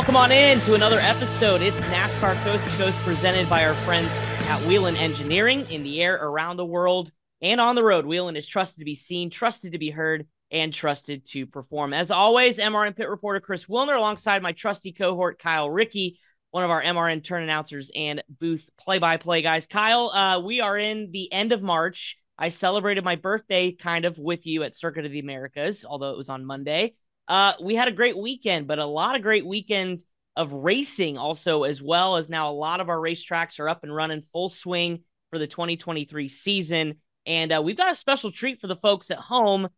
Welcome 0.00 0.16
on 0.16 0.32
in 0.32 0.62
to 0.62 0.72
another 0.72 0.98
episode. 0.98 1.60
It's 1.60 1.84
NASCAR 1.84 2.34
Coast 2.42 2.64
to 2.64 2.70
Coast 2.78 2.96
presented 3.00 3.50
by 3.50 3.66
our 3.66 3.74
friends 3.74 4.16
at 4.48 4.58
Whelen 4.62 4.96
Engineering 4.96 5.66
in 5.68 5.82
the 5.82 6.02
air 6.02 6.14
around 6.14 6.56
the 6.56 6.64
world 6.64 7.12
and 7.42 7.60
on 7.60 7.74
the 7.74 7.84
road. 7.84 8.06
Whelen 8.06 8.34
is 8.34 8.46
trusted 8.46 8.78
to 8.78 8.86
be 8.86 8.94
seen, 8.94 9.28
trusted 9.28 9.72
to 9.72 9.78
be 9.78 9.90
heard, 9.90 10.26
and 10.50 10.72
trusted 10.72 11.26
to 11.26 11.46
perform. 11.46 11.92
As 11.92 12.10
always, 12.10 12.58
MRN 12.58 12.96
pit 12.96 13.10
reporter 13.10 13.40
Chris 13.40 13.66
Wilner 13.66 13.94
alongside 13.94 14.42
my 14.42 14.52
trusty 14.52 14.90
cohort 14.92 15.38
Kyle 15.38 15.68
Rickey, 15.68 16.18
one 16.50 16.64
of 16.64 16.70
our 16.70 16.82
MRN 16.82 17.22
turn 17.22 17.42
announcers 17.42 17.90
and 17.94 18.24
booth 18.30 18.70
play-by-play 18.78 19.42
guys. 19.42 19.66
Kyle, 19.66 20.08
uh, 20.08 20.40
we 20.40 20.62
are 20.62 20.78
in 20.78 21.10
the 21.10 21.30
end 21.30 21.52
of 21.52 21.62
March. 21.62 22.16
I 22.38 22.48
celebrated 22.48 23.04
my 23.04 23.16
birthday 23.16 23.72
kind 23.72 24.06
of 24.06 24.18
with 24.18 24.46
you 24.46 24.62
at 24.62 24.74
Circuit 24.74 25.04
of 25.04 25.12
the 25.12 25.20
Americas, 25.20 25.84
although 25.86 26.12
it 26.12 26.16
was 26.16 26.30
on 26.30 26.46
Monday. 26.46 26.94
Uh, 27.30 27.52
we 27.62 27.76
had 27.76 27.86
a 27.86 27.92
great 27.92 28.18
weekend, 28.18 28.66
but 28.66 28.80
a 28.80 28.84
lot 28.84 29.14
of 29.14 29.22
great 29.22 29.46
weekend 29.46 30.02
of 30.34 30.52
racing 30.52 31.16
also, 31.16 31.62
as 31.62 31.80
well 31.80 32.16
as 32.16 32.28
now 32.28 32.50
a 32.50 32.52
lot 32.52 32.80
of 32.80 32.88
our 32.88 32.98
racetracks 32.98 33.60
are 33.60 33.68
up 33.68 33.84
and 33.84 33.94
running 33.94 34.20
full 34.32 34.48
swing 34.48 35.04
for 35.30 35.38
the 35.38 35.46
2023 35.46 36.28
season. 36.28 36.94
And 37.24 37.52
uh, 37.52 37.62
we've 37.64 37.76
got 37.76 37.92
a 37.92 37.94
special 37.94 38.32
treat 38.32 38.60
for 38.60 38.66
the 38.66 38.74
folks 38.74 39.12
at 39.12 39.18
home 39.18 39.68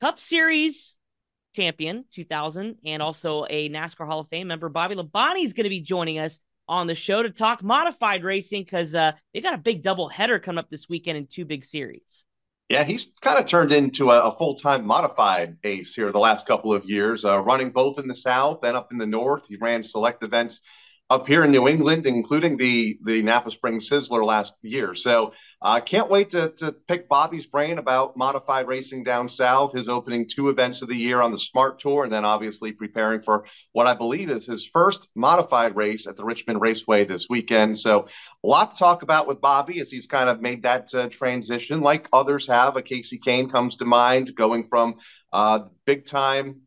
Cup 0.00 0.18
Series 0.18 0.96
champion 1.54 2.06
2000 2.12 2.76
and 2.86 3.02
also 3.02 3.44
a 3.50 3.68
NASCAR 3.68 4.06
Hall 4.06 4.20
of 4.20 4.28
Fame 4.28 4.48
member, 4.48 4.70
Bobby 4.70 4.94
Labonte, 4.94 5.44
is 5.44 5.52
going 5.52 5.64
to 5.64 5.70
be 5.70 5.82
joining 5.82 6.18
us 6.18 6.38
on 6.66 6.86
the 6.86 6.94
show 6.94 7.22
to 7.22 7.28
talk 7.28 7.62
modified 7.62 8.24
racing 8.24 8.62
because 8.62 8.94
uh, 8.94 9.12
they 9.34 9.42
got 9.42 9.52
a 9.52 9.58
big 9.58 9.82
double 9.82 10.08
header 10.08 10.38
coming 10.38 10.60
up 10.60 10.70
this 10.70 10.88
weekend 10.88 11.18
in 11.18 11.26
two 11.26 11.44
big 11.44 11.62
series. 11.62 12.24
Yeah, 12.72 12.84
he's 12.84 13.12
kind 13.20 13.38
of 13.38 13.46
turned 13.46 13.70
into 13.70 14.10
a, 14.12 14.30
a 14.30 14.34
full 14.34 14.54
time 14.54 14.86
modified 14.86 15.58
ace 15.62 15.94
here 15.94 16.10
the 16.10 16.18
last 16.18 16.46
couple 16.46 16.72
of 16.72 16.86
years, 16.86 17.22
uh, 17.22 17.38
running 17.40 17.70
both 17.70 17.98
in 17.98 18.08
the 18.08 18.14
South 18.14 18.64
and 18.64 18.74
up 18.74 18.90
in 18.90 18.96
the 18.96 19.04
North. 19.04 19.42
He 19.46 19.56
ran 19.56 19.82
select 19.82 20.22
events 20.22 20.62
up 21.12 21.28
here 21.28 21.44
in 21.44 21.52
New 21.52 21.68
England, 21.68 22.06
including 22.06 22.56
the 22.56 22.98
the 23.04 23.20
Napa 23.20 23.50
Springs 23.50 23.86
Sizzler 23.88 24.24
last 24.24 24.54
year. 24.62 24.94
So 24.94 25.34
I 25.60 25.76
uh, 25.76 25.80
can't 25.80 26.08
wait 26.08 26.30
to, 26.30 26.48
to 26.56 26.72
pick 26.72 27.06
Bobby's 27.06 27.44
brain 27.44 27.76
about 27.76 28.16
modified 28.16 28.66
racing 28.66 29.04
down 29.04 29.28
south, 29.28 29.74
his 29.74 29.90
opening 29.90 30.26
two 30.26 30.48
events 30.48 30.80
of 30.80 30.88
the 30.88 30.96
year 30.96 31.20
on 31.20 31.30
the 31.30 31.38
Smart 31.38 31.78
Tour, 31.80 32.04
and 32.04 32.12
then 32.12 32.24
obviously 32.24 32.72
preparing 32.72 33.20
for 33.20 33.44
what 33.72 33.86
I 33.86 33.92
believe 33.92 34.30
is 34.30 34.46
his 34.46 34.64
first 34.64 35.10
modified 35.14 35.76
race 35.76 36.06
at 36.06 36.16
the 36.16 36.24
Richmond 36.24 36.62
Raceway 36.62 37.04
this 37.04 37.26
weekend. 37.28 37.78
So 37.78 38.06
a 38.42 38.46
lot 38.46 38.70
to 38.70 38.76
talk 38.78 39.02
about 39.02 39.28
with 39.28 39.42
Bobby 39.42 39.80
as 39.80 39.90
he's 39.90 40.06
kind 40.06 40.30
of 40.30 40.40
made 40.40 40.62
that 40.62 40.94
uh, 40.94 41.08
transition, 41.10 41.82
like 41.82 42.08
others 42.14 42.46
have. 42.46 42.76
A 42.76 42.82
Kasey 42.82 43.20
Kahne 43.22 43.52
comes 43.52 43.76
to 43.76 43.84
mind, 43.84 44.34
going 44.34 44.64
from 44.64 44.94
uh, 45.30 45.60
big 45.84 46.06
time 46.06 46.62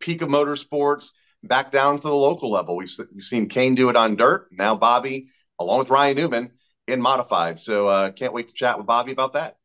peak 0.00 0.22
of 0.22 0.28
motorsports 0.28 1.10
back 1.46 1.72
down 1.72 1.96
to 1.96 2.02
the 2.02 2.14
local 2.14 2.50
level. 2.50 2.76
We've, 2.76 2.90
we've 3.14 3.24
seen 3.24 3.48
Kahne 3.48 3.76
do 3.76 3.88
it 3.88 3.96
on 3.96 4.16
dirt. 4.16 4.48
Now 4.52 4.76
Bobby, 4.76 5.28
along 5.58 5.80
with 5.80 5.90
Ryan 5.90 6.16
Newman, 6.16 6.50
in 6.86 7.00
modified. 7.00 7.60
So 7.60 7.88
uh, 7.88 8.10
can't 8.10 8.32
wait 8.32 8.48
to 8.48 8.54
chat 8.54 8.78
with 8.78 8.86
Bobby 8.86 9.12
about 9.12 9.32
that. 9.34 9.56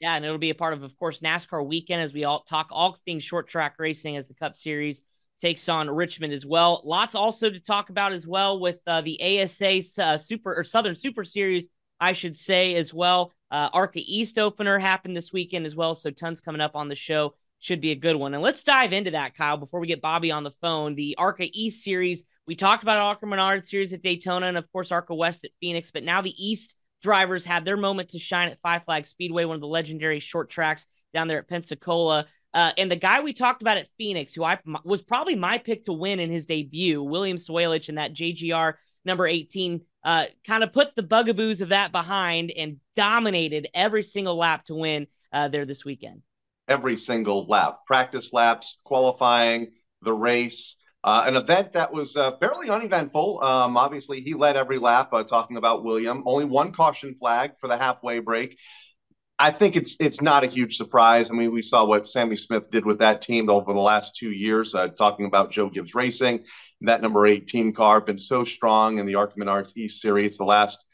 Yeah, 0.00 0.14
and 0.14 0.24
it'll 0.24 0.38
be 0.38 0.50
a 0.50 0.54
part 0.54 0.74
of, 0.74 0.84
of 0.84 0.96
course, 0.96 1.20
NASCAR 1.20 1.66
weekend 1.66 2.02
as 2.02 2.12
we 2.12 2.24
all 2.24 2.42
talk 2.44 2.68
all 2.70 2.96
things 3.04 3.24
short 3.24 3.48
track 3.48 3.74
racing 3.78 4.16
as 4.16 4.28
the 4.28 4.34
Cup 4.34 4.56
Series 4.56 5.02
takes 5.40 5.68
on 5.68 5.90
Richmond 5.90 6.32
as 6.32 6.46
well. 6.46 6.82
Lots 6.84 7.14
also 7.14 7.50
to 7.50 7.60
talk 7.60 7.90
about 7.90 8.12
as 8.12 8.26
well 8.26 8.60
with 8.60 8.80
uh, 8.86 9.00
the 9.00 9.42
ASA 9.42 9.82
uh, 10.00 10.18
Super 10.18 10.54
or 10.54 10.64
Southern 10.64 10.94
Super 10.94 11.24
Series, 11.24 11.68
I 12.00 12.12
should 12.12 12.36
say 12.36 12.74
as 12.76 12.94
well. 12.94 13.32
Uh, 13.50 13.70
ARCA 13.72 14.00
East 14.04 14.38
opener 14.38 14.78
happened 14.78 15.16
this 15.16 15.32
weekend 15.32 15.66
as 15.66 15.74
well, 15.74 15.94
so 15.94 16.10
tons 16.10 16.40
coming 16.40 16.60
up 16.60 16.76
on 16.76 16.88
the 16.88 16.94
show 16.94 17.34
should 17.58 17.80
be 17.80 17.90
a 17.90 17.96
good 17.96 18.16
one. 18.16 18.34
And 18.34 18.42
let's 18.42 18.62
dive 18.62 18.92
into 18.92 19.12
that, 19.12 19.36
Kyle, 19.36 19.56
before 19.56 19.80
we 19.80 19.86
get 19.86 20.00
Bobby 20.00 20.30
on 20.30 20.44
the 20.44 20.50
phone. 20.50 20.94
The 20.94 21.16
ARCA 21.18 21.48
East 21.52 21.82
series, 21.82 22.24
we 22.46 22.54
talked 22.54 22.82
about 22.82 22.98
ARCA 22.98 23.26
Menard 23.26 23.64
series 23.64 23.92
at 23.92 24.02
Daytona 24.02 24.46
and, 24.46 24.56
of 24.56 24.70
course, 24.72 24.92
ARCA 24.92 25.14
West 25.14 25.44
at 25.44 25.50
Phoenix, 25.60 25.90
but 25.90 26.04
now 26.04 26.20
the 26.20 26.34
East 26.38 26.76
drivers 27.02 27.44
had 27.44 27.64
their 27.64 27.76
moment 27.76 28.10
to 28.10 28.18
shine 28.18 28.50
at 28.50 28.60
Five 28.60 28.84
Flag 28.84 29.06
Speedway, 29.06 29.44
one 29.44 29.56
of 29.56 29.60
the 29.60 29.66
legendary 29.66 30.20
short 30.20 30.50
tracks 30.50 30.86
down 31.12 31.28
there 31.28 31.38
at 31.38 31.48
Pensacola. 31.48 32.26
Uh, 32.54 32.72
and 32.78 32.90
the 32.90 32.96
guy 32.96 33.20
we 33.20 33.32
talked 33.32 33.62
about 33.62 33.76
at 33.76 33.88
Phoenix, 33.98 34.34
who 34.34 34.42
I 34.42 34.58
was 34.84 35.02
probably 35.02 35.36
my 35.36 35.58
pick 35.58 35.84
to 35.84 35.92
win 35.92 36.18
in 36.18 36.30
his 36.30 36.46
debut, 36.46 37.02
William 37.02 37.36
Sawalich, 37.36 37.88
and 37.88 37.98
that 37.98 38.14
JGR 38.14 38.74
number 39.04 39.26
18, 39.26 39.80
uh, 40.04 40.26
kind 40.46 40.62
of 40.62 40.72
put 40.72 40.94
the 40.96 41.02
bugaboos 41.02 41.60
of 41.60 41.68
that 41.68 41.92
behind 41.92 42.50
and 42.56 42.78
dominated 42.96 43.68
every 43.74 44.02
single 44.02 44.36
lap 44.36 44.64
to 44.64 44.74
win 44.74 45.06
uh, 45.32 45.48
there 45.48 45.66
this 45.66 45.84
weekend 45.84 46.22
every 46.68 46.96
single 46.96 47.46
lap, 47.46 47.80
practice 47.86 48.32
laps, 48.32 48.78
qualifying, 48.84 49.72
the 50.02 50.12
race. 50.12 50.76
Uh, 51.04 51.24
an 51.26 51.36
event 51.36 51.72
that 51.72 51.92
was 51.92 52.16
uh, 52.16 52.36
fairly 52.38 52.68
uneventful. 52.68 53.42
Um, 53.42 53.76
obviously, 53.76 54.20
he 54.20 54.34
led 54.34 54.56
every 54.56 54.78
lap. 54.78 55.12
Uh, 55.12 55.22
talking 55.22 55.56
about 55.56 55.84
William, 55.84 56.22
only 56.26 56.44
one 56.44 56.72
caution 56.72 57.14
flag 57.14 57.52
for 57.60 57.68
the 57.68 57.76
halfway 57.76 58.18
break. 58.18 58.58
I 59.38 59.52
think 59.52 59.76
it's 59.76 59.96
it's 60.00 60.20
not 60.20 60.42
a 60.42 60.48
huge 60.48 60.76
surprise. 60.76 61.30
I 61.30 61.34
mean, 61.34 61.52
we 61.52 61.62
saw 61.62 61.84
what 61.84 62.08
Sammy 62.08 62.36
Smith 62.36 62.70
did 62.70 62.84
with 62.84 62.98
that 62.98 63.22
team 63.22 63.48
over 63.48 63.72
the 63.72 63.78
last 63.78 64.16
two 64.16 64.32
years. 64.32 64.74
Uh, 64.74 64.88
talking 64.88 65.26
about 65.26 65.52
Joe 65.52 65.70
Gibbs 65.70 65.94
Racing, 65.94 66.44
that 66.80 67.02
number 67.02 67.24
18 67.26 67.72
car 67.72 68.00
been 68.00 68.18
so 68.18 68.42
strong 68.42 68.98
in 68.98 69.06
the 69.06 69.14
ARCA 69.14 69.38
Menards 69.38 69.76
East 69.76 70.00
Series 70.00 70.36
the 70.36 70.44
last 70.44 70.84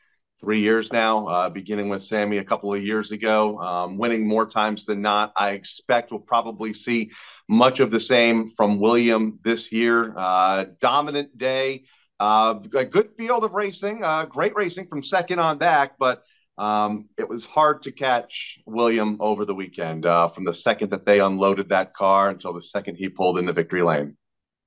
three 0.44 0.60
years 0.60 0.92
now, 0.92 1.26
uh, 1.26 1.48
beginning 1.48 1.88
with 1.88 2.02
Sammy 2.02 2.36
a 2.36 2.44
couple 2.44 2.72
of 2.74 2.84
years 2.84 3.10
ago, 3.12 3.58
um, 3.60 3.96
winning 3.96 4.28
more 4.28 4.44
times 4.44 4.84
than 4.84 5.00
not. 5.00 5.32
I 5.36 5.50
expect 5.50 6.10
we'll 6.10 6.20
probably 6.20 6.74
see 6.74 7.12
much 7.48 7.80
of 7.80 7.90
the 7.90 7.98
same 7.98 8.48
from 8.48 8.78
William 8.78 9.38
this 9.42 9.72
year. 9.72 10.12
Uh, 10.14 10.66
dominant 10.80 11.38
day, 11.38 11.84
uh, 12.20 12.56
a 12.74 12.84
good 12.84 13.12
field 13.16 13.42
of 13.42 13.52
racing, 13.52 14.04
uh, 14.04 14.26
great 14.26 14.54
racing 14.54 14.86
from 14.86 15.02
second 15.02 15.38
on 15.38 15.56
back, 15.56 15.92
but 15.98 16.22
um, 16.58 17.08
it 17.16 17.26
was 17.26 17.46
hard 17.46 17.82
to 17.84 17.90
catch 17.90 18.58
William 18.66 19.16
over 19.20 19.46
the 19.46 19.54
weekend 19.54 20.04
uh, 20.04 20.28
from 20.28 20.44
the 20.44 20.52
second 20.52 20.90
that 20.90 21.06
they 21.06 21.20
unloaded 21.20 21.70
that 21.70 21.94
car 21.94 22.28
until 22.28 22.52
the 22.52 22.62
second 22.62 22.96
he 22.96 23.08
pulled 23.08 23.38
into 23.38 23.54
victory 23.54 23.82
lane. 23.82 24.16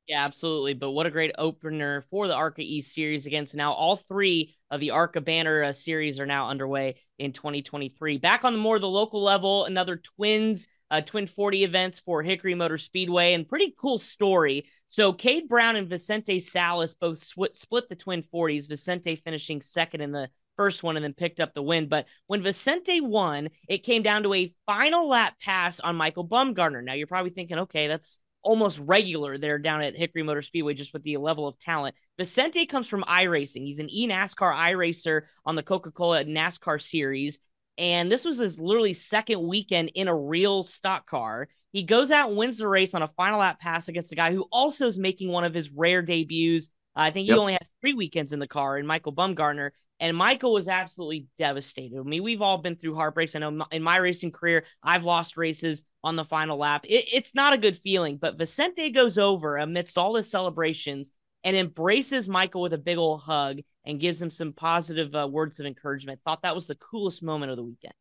Yeah, 0.08 0.24
absolutely. 0.24 0.74
But 0.74 0.92
what 0.92 1.06
a 1.06 1.12
great 1.12 1.34
opener 1.38 2.00
for 2.02 2.28
the 2.28 2.34
ARCA 2.34 2.62
East 2.62 2.94
series 2.94 3.26
again. 3.26 3.46
So 3.46 3.58
now 3.58 3.74
all 3.74 3.98
three 3.98 4.56
of 4.72 4.80
the 4.80 4.92
ARCA 4.92 5.20
banner 5.20 5.64
uh, 5.66 5.74
series 5.74 6.18
are 6.20 6.26
now 6.26 6.48
underway 6.48 6.96
in 7.20 7.34
2023. 7.34 8.18
Back 8.18 8.46
on 8.46 8.54
the 8.54 8.60
more 8.60 8.80
the 8.80 8.88
local 8.88 9.22
level, 9.22 9.66
another 9.66 9.98
twins, 9.98 10.68
uh, 10.90 11.02
twin 11.02 11.28
40 11.28 11.66
events 11.66 12.00
for 12.00 12.24
Hickory 12.24 12.56
Motor 12.56 12.78
Speedway, 12.78 13.34
and 13.34 13.48
pretty 13.48 13.74
cool 13.78 14.00
story. 14.00 14.66
So 14.88 15.12
Cade 15.12 15.50
Brown 15.50 15.76
and 15.76 15.90
Vicente 15.90 16.40
Salas 16.40 16.94
both 16.94 17.18
sw- 17.18 17.52
split 17.54 17.90
the 17.90 17.96
twin 17.96 18.24
40s. 18.24 18.70
Vicente 18.70 19.18
finishing 19.18 19.62
second 19.62 20.00
in 20.00 20.14
the 20.14 20.30
first 20.56 20.84
one 20.84 20.96
and 20.96 21.04
then 21.04 21.14
picked 21.14 21.42
up 21.42 21.54
the 21.54 21.62
win. 21.62 21.90
But 21.90 22.06
when 22.28 22.42
Vicente 22.42 23.02
won, 23.02 23.50
it 23.68 23.80
came 23.84 24.04
down 24.04 24.24
to 24.24 24.34
a 24.34 24.54
final 24.66 25.10
lap 25.10 25.36
pass 25.42 25.82
on 25.82 25.98
Michael 25.98 26.26
Bumgarner. 26.26 26.82
Now 26.82 26.94
you're 26.94 27.08
probably 27.08 27.32
thinking, 27.32 27.60
okay, 27.60 27.88
that's 27.88 28.18
almost 28.48 28.80
regular 28.80 29.38
there 29.38 29.60
down 29.60 29.82
at 29.82 29.98
Hickory 29.98 30.24
Motor 30.24 30.42
Speedway 30.42 30.74
just 30.74 30.94
with 30.94 31.04
the 31.04 31.18
level 31.18 31.48
of 31.48 31.60
talent. 31.60 31.96
Vicente 32.18 32.66
comes 32.66 32.88
from 32.88 33.04
iRacing. 33.04 33.64
He's 33.64 33.80
an 33.80 33.90
eNASCAR 33.90 34.56
iRacer 34.56 35.24
on 35.46 35.56
the 35.56 35.64
Coca-Cola 35.64 36.24
NASCAR 36.24 36.82
series. 36.82 37.40
And 37.78 38.10
this 38.12 38.24
was 38.24 38.38
his 38.38 38.58
literally 38.58 38.94
second 38.94 39.46
weekend 39.46 39.92
in 39.94 40.08
a 40.08 40.16
real 40.16 40.64
stock 40.64 41.06
car. 41.08 41.50
He 41.74 41.84
goes 41.84 42.10
out 42.10 42.30
and 42.30 42.38
wins 42.38 42.58
the 42.58 42.68
race 42.68 42.96
on 42.96 43.04
a 43.04 43.10
final 43.10 43.40
lap 43.40 43.60
pass 43.60 43.90
against 43.90 44.14
a 44.14 44.16
guy 44.16 44.32
who 44.34 44.48
also 44.52 44.88
is 44.88 44.98
making 44.98 45.30
one 45.30 45.44
of 45.44 45.54
his 45.54 45.70
rare 45.70 46.02
debuts. 46.02 46.70
Uh, 46.96 47.02
I 47.02 47.12
think 47.12 47.26
he 47.26 47.32
yep. 47.32 47.40
only 47.40 47.54
has 47.54 47.74
three 47.82 47.94
weekends 47.94 48.32
in 48.32 48.40
the 48.40 48.48
car, 48.48 48.78
and 48.78 48.88
Michael 48.88 49.14
Bumgarner. 49.14 49.72
And 50.00 50.16
Michael 50.16 50.54
was 50.54 50.68
absolutely 50.68 51.28
devastated. 51.38 52.00
I 52.00 52.04
mean, 52.04 52.24
we've 52.24 52.42
all 52.42 52.60
been 52.60 52.76
through 52.76 52.96
heartbreaks. 52.96 53.36
I 53.36 53.40
know 53.40 53.66
in 53.72 53.84
my 53.84 53.98
racing 53.98 54.32
career, 54.32 54.64
I've 54.82 55.04
lost 55.04 55.38
races 55.38 55.84
on 56.08 56.16
the 56.16 56.26
final 56.26 56.58
lap. 56.58 56.86
It, 56.86 57.06
it's 57.14 57.36
not 57.36 57.54
a 57.54 57.58
good 57.58 57.78
feeling, 57.78 58.18
but 58.18 58.38
Vicente 58.38 58.90
goes 58.92 59.18
over 59.18 59.58
amidst 59.58 59.98
all 59.98 60.16
his 60.16 60.32
celebrations 60.32 61.10
and 61.44 61.56
embraces 61.56 62.30
Michael 62.30 62.62
with 62.62 62.74
a 62.74 62.78
big 62.78 62.98
old 62.98 63.22
hug 63.22 63.60
and 63.86 64.00
gives 64.00 64.22
him 64.22 64.32
some 64.32 64.54
positive 64.54 65.14
uh, 65.14 65.28
words 65.28 65.60
of 65.60 65.66
encouragement. 65.66 66.22
Thought 66.26 66.44
that 66.44 66.56
was 66.56 66.66
the 66.66 66.76
coolest 66.76 67.22
moment 67.22 67.52
of 67.52 67.58
the 67.58 67.64
weekend. 67.64 67.94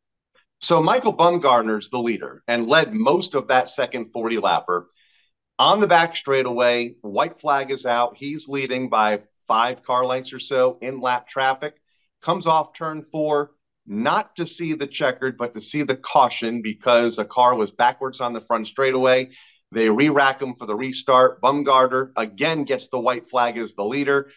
So 0.61 0.81
Michael 0.81 1.15
Bumgardner's 1.15 1.91
the 1.91 1.99
leader 1.99 2.43
and 2.47 2.69
led 2.69 2.95
most 2.95 3.35
of 3.35 3.49
that 3.49 3.69
second 3.69 4.13
40 4.13 4.37
lapper. 4.37 4.85
On 5.59 5.81
the 5.81 5.87
back 5.87 6.15
straightaway, 6.15 6.95
white 7.03 7.41
flag 7.41 7.71
is 7.71 7.87
out. 7.87 8.17
He's 8.17 8.49
leading 8.49 8.89
by 8.89 9.23
five 9.49 9.83
car 9.83 10.07
lengths 10.07 10.33
or 10.33 10.39
so 10.39 10.79
in 10.81 11.01
lap 11.01 11.27
traffic. 11.27 11.75
Comes 12.23 12.47
off 12.47 12.73
turn 12.73 13.03
four, 13.03 13.51
not 13.87 14.37
to 14.37 14.47
see 14.47 14.75
the 14.75 14.87
checkered, 14.87 15.37
but 15.37 15.55
to 15.55 15.61
see 15.61 15.83
the 15.83 15.97
caution 15.97 16.63
because 16.63 17.19
a 17.19 17.25
car 17.25 17.55
was 17.55 17.71
backwards 17.71 18.21
on 18.21 18.33
the 18.33 18.41
front 18.41 18.67
straightaway. 18.67 19.31
They 19.73 19.89
re 19.89 20.09
rack 20.09 20.41
him 20.41 20.55
for 20.55 20.67
the 20.67 20.75
restart. 20.75 21.41
Bumgardner 21.41 22.11
again 22.17 22.65
gets 22.65 22.89
the 22.89 22.99
white 22.99 23.29
flag 23.29 23.59
as 23.59 23.75
the 23.75 23.85
leader. 23.85 24.31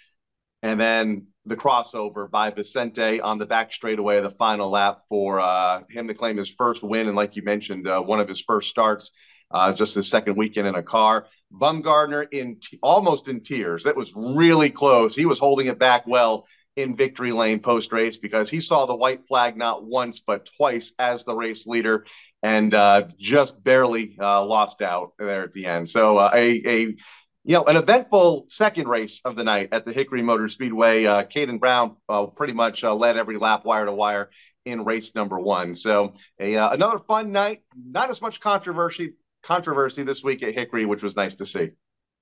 And 0.62 0.80
then 0.80 1.28
the 1.46 1.56
crossover 1.56 2.30
by 2.30 2.52
Vicente 2.52 3.22
on 3.22 3.38
the 3.38 3.46
back 3.46 3.72
straightaway 3.72 4.22
the 4.22 4.30
final 4.32 4.70
lap 4.70 5.02
for 5.08 5.40
uh, 5.40 5.82
him 5.90 6.08
to 6.08 6.14
claim 6.14 6.38
his 6.38 6.50
first 6.50 6.84
win. 6.84 7.08
And 7.08 7.16
like 7.16 7.36
you 7.36 7.44
mentioned, 7.44 7.88
uh, 7.88 8.02
one 8.02 8.20
of 8.20 8.28
his 8.28 8.42
first 8.42 8.70
starts, 8.70 9.12
uh, 9.52 9.72
just 9.72 9.96
his 9.96 10.08
second 10.08 10.36
weekend 10.36 10.68
in 10.68 10.76
a 10.76 10.84
car. 10.84 11.28
Bumgardner 11.54 12.28
in 12.32 12.58
t- 12.60 12.78
almost 12.84 13.28
in 13.28 13.42
tears. 13.42 13.86
It 13.86 13.96
was 13.96 14.14
really 14.16 14.70
close. 14.70 15.16
He 15.16 15.26
was 15.26 15.40
holding 15.40 15.68
it 15.68 15.80
back 15.80 16.06
well 16.06 16.46
in 16.80 16.96
victory 16.96 17.32
lane 17.32 17.60
post 17.60 17.92
race 17.92 18.18
because 18.18 18.50
he 18.50 18.62
saw 18.62 18.86
the 18.86 18.96
white 18.96 19.28
flag 19.28 19.58
not 19.58 19.84
once 19.84 20.20
but 20.20 20.50
twice 20.58 20.94
as 20.98 21.26
the 21.26 21.36
race 21.36 21.68
leader 21.68 22.06
and 22.42 22.74
uh, 22.74 23.04
just 23.18 23.62
barely 23.64 24.18
uh, 24.20 24.44
lost 24.46 24.82
out 24.82 25.14
there 25.20 25.44
at 25.44 25.54
the 25.54 25.66
end. 25.66 25.90
So 25.90 26.18
uh, 26.18 26.32
a 26.34 26.62
a 26.66 26.80
you 26.80 26.96
know 27.56 27.66
an 27.66 27.76
eventful 27.76 28.46
second 28.48 28.88
race 28.88 29.22
of 29.26 29.36
the 29.36 29.44
night 29.44 29.70
at 29.72 29.86
the 29.86 29.94
Hickory 29.94 30.22
Motor 30.22 30.48
Speedway. 30.48 31.06
Uh, 31.06 31.24
Caden 31.24 31.60
Brown 31.60 31.98
uh, 32.08 32.28
pretty 32.28 32.54
much 32.54 32.84
uh, 32.84 32.94
led 32.94 33.18
every 33.18 33.38
lap 33.38 33.66
wire 33.66 33.86
to 33.86 33.92
wire 33.92 34.30
in 34.66 34.86
race 34.86 35.16
number 35.16 35.40
one. 35.40 35.76
So 35.76 36.14
a 36.40 36.56
uh, 36.56 36.72
another 36.72 37.00
fun 37.00 37.32
night. 37.32 37.64
Not 37.76 38.10
as 38.10 38.22
much 38.22 38.40
controversy 38.40 39.14
controversy 39.44 40.04
this 40.04 40.24
week 40.24 40.44
at 40.44 40.54
Hickory, 40.54 40.86
which 40.86 41.04
was 41.04 41.16
nice 41.16 41.36
to 41.36 41.46
see. 41.46 41.70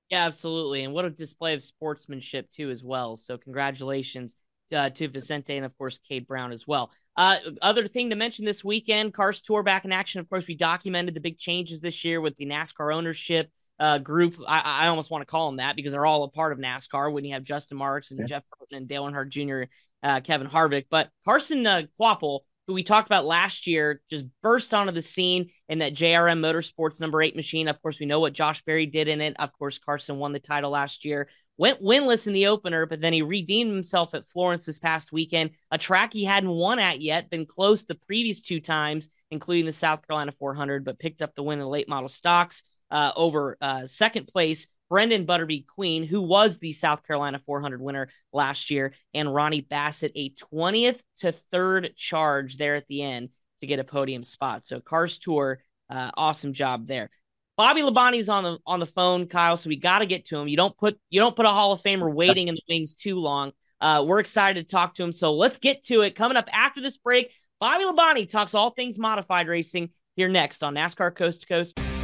Yeah, 0.09 0.25
absolutely, 0.25 0.83
and 0.83 0.93
what 0.93 1.05
a 1.05 1.09
display 1.09 1.53
of 1.53 1.61
sportsmanship 1.61 2.49
too, 2.49 2.69
as 2.69 2.83
well. 2.83 3.17
So 3.17 3.37
congratulations 3.37 4.35
uh, 4.73 4.89
to 4.91 5.07
Vicente 5.07 5.55
and 5.55 5.65
of 5.65 5.77
course 5.77 5.99
Cade 6.07 6.27
Brown 6.27 6.51
as 6.51 6.67
well. 6.67 6.91
Uh, 7.15 7.37
other 7.61 7.87
thing 7.87 8.11
to 8.11 8.15
mention 8.15 8.45
this 8.45 8.63
weekend, 8.63 9.13
Cars 9.13 9.41
Tour 9.41 9.63
back 9.63 9.85
in 9.85 9.91
action. 9.91 10.19
Of 10.19 10.29
course, 10.29 10.47
we 10.47 10.55
documented 10.55 11.15
the 11.15 11.19
big 11.19 11.39
changes 11.39 11.79
this 11.79 12.05
year 12.05 12.21
with 12.21 12.37
the 12.37 12.45
NASCAR 12.45 12.93
ownership 12.93 13.49
uh, 13.79 13.97
group. 13.97 14.37
I, 14.47 14.83
I 14.83 14.87
almost 14.87 15.09
want 15.09 15.23
to 15.23 15.25
call 15.25 15.47
them 15.47 15.57
that 15.57 15.75
because 15.75 15.91
they're 15.91 16.05
all 16.05 16.23
a 16.23 16.29
part 16.29 16.51
of 16.51 16.59
NASCAR. 16.59 17.11
When 17.11 17.25
you 17.25 17.33
have 17.33 17.43
Justin 17.43 17.77
Marks 17.77 18.11
and 18.11 18.19
yeah. 18.19 18.25
Jeff 18.27 18.43
Burton 18.59 18.77
and 18.77 18.87
Dale 18.87 19.05
Earnhardt 19.05 19.29
Jr., 19.29 19.63
uh, 20.03 20.19
Kevin 20.21 20.47
Harvick, 20.47 20.85
but 20.91 21.09
Carson 21.25 21.65
uh, 21.65 21.81
Kvapil, 21.99 22.41
who 22.67 22.73
we 22.73 22.83
talked 22.83 23.07
about 23.07 23.25
last 23.25 23.65
year, 23.65 24.01
just 24.11 24.25
burst 24.43 24.73
onto 24.73 24.91
the 24.91 25.01
scene 25.01 25.49
in 25.69 25.79
that 25.79 25.95
JRM 25.95 26.39
Motorsports 26.39 27.01
number 27.01 27.21
eight 27.21 27.35
machine. 27.35 27.67
Of 27.67 27.81
course, 27.81 27.99
we 27.99 28.05
know 28.05 28.19
what 28.19 28.33
Josh 28.33 28.61
Berry 28.63 28.85
did 28.85 29.07
in 29.07 29.21
it. 29.21 29.35
Of 29.39 29.53
course, 29.53 29.79
Carson 29.79 30.17
won 30.17 30.33
the 30.33 30.39
title 30.39 30.69
last 30.69 31.03
year 31.03 31.29
went 31.57 31.81
winless 31.81 32.27
in 32.27 32.33
the 32.33 32.47
opener, 32.47 32.85
but 32.85 33.01
then 33.01 33.13
he 33.13 33.21
redeemed 33.21 33.73
himself 33.73 34.13
at 34.13 34.25
Florence 34.25 34.65
this 34.65 34.79
past 34.79 35.11
weekend, 35.11 35.51
a 35.71 35.77
track 35.77 36.13
he 36.13 36.23
hadn't 36.23 36.49
won 36.49 36.79
at 36.79 37.01
yet, 37.01 37.29
been 37.29 37.45
close 37.45 37.83
the 37.83 37.95
previous 37.95 38.41
two 38.41 38.59
times, 38.59 39.09
including 39.31 39.65
the 39.65 39.73
South 39.73 40.05
Carolina 40.07 40.31
400, 40.31 40.85
but 40.85 40.99
picked 40.99 41.21
up 41.21 41.35
the 41.35 41.43
win 41.43 41.59
in 41.59 41.65
the 41.65 41.69
late 41.69 41.89
model 41.89 42.09
stocks 42.09 42.63
uh, 42.91 43.11
over 43.15 43.57
uh, 43.61 43.85
second 43.85 44.27
place. 44.27 44.67
Brenden 44.89 45.25
Butterbean 45.25 45.65
Queen, 45.67 46.05
who 46.05 46.21
was 46.21 46.59
the 46.59 46.71
South 46.71 47.05
Carolina 47.05 47.41
400 47.45 47.81
winner 47.81 48.07
last 48.31 48.69
year, 48.71 48.93
and 49.13 49.33
Ronnie 49.33 49.59
Bassett, 49.59 50.13
a 50.15 50.29
20th 50.29 51.01
to 51.17 51.33
third 51.33 51.93
charge 51.97 52.55
there 52.55 52.75
at 52.75 52.87
the 52.87 53.01
end 53.01 53.29
to 53.59 53.67
get 53.67 53.79
a 53.79 53.83
podium 53.83 54.23
spot. 54.23 54.65
So, 54.65 54.79
Cars 54.79 55.17
Tour, 55.17 55.59
uh, 55.89 56.11
awesome 56.15 56.53
job 56.53 56.87
there. 56.87 57.09
Bobby 57.57 57.81
Labonte's 57.81 58.29
on 58.29 58.43
the 58.43 58.59
on 58.65 58.79
the 58.79 58.85
phone, 58.85 59.25
Kyle. 59.27 59.57
So 59.57 59.67
we 59.67 59.75
got 59.75 59.99
to 59.99 60.05
get 60.05 60.25
to 60.25 60.37
him. 60.37 60.47
You 60.47 60.55
don't 60.55 60.77
put 60.77 60.99
you 61.09 61.19
don't 61.19 61.35
put 61.35 61.47
a 61.47 61.49
Hall 61.49 61.71
of 61.71 61.81
Famer 61.81 62.13
waiting 62.13 62.47
in 62.47 62.55
the 62.55 62.61
wings 62.69 62.93
too 62.93 63.19
long. 63.19 63.51
Uh, 63.81 64.03
we're 64.07 64.19
excited 64.19 64.67
to 64.67 64.71
talk 64.75 64.93
to 64.95 65.03
him. 65.03 65.11
So 65.11 65.33
let's 65.33 65.57
get 65.57 65.83
to 65.85 66.01
it. 66.01 66.15
Coming 66.15 66.37
up 66.37 66.47
after 66.53 66.81
this 66.81 66.97
break, 66.97 67.31
Bobby 67.59 67.83
Labonte 67.83 68.29
talks 68.29 68.53
all 68.53 68.69
things 68.69 68.99
modified 68.99 69.47
racing 69.47 69.89
here 70.15 70.29
next 70.29 70.63
on 70.63 70.75
NASCAR 70.75 71.15
Coast 71.15 71.41
to 71.41 71.47
Coast. 71.47 71.79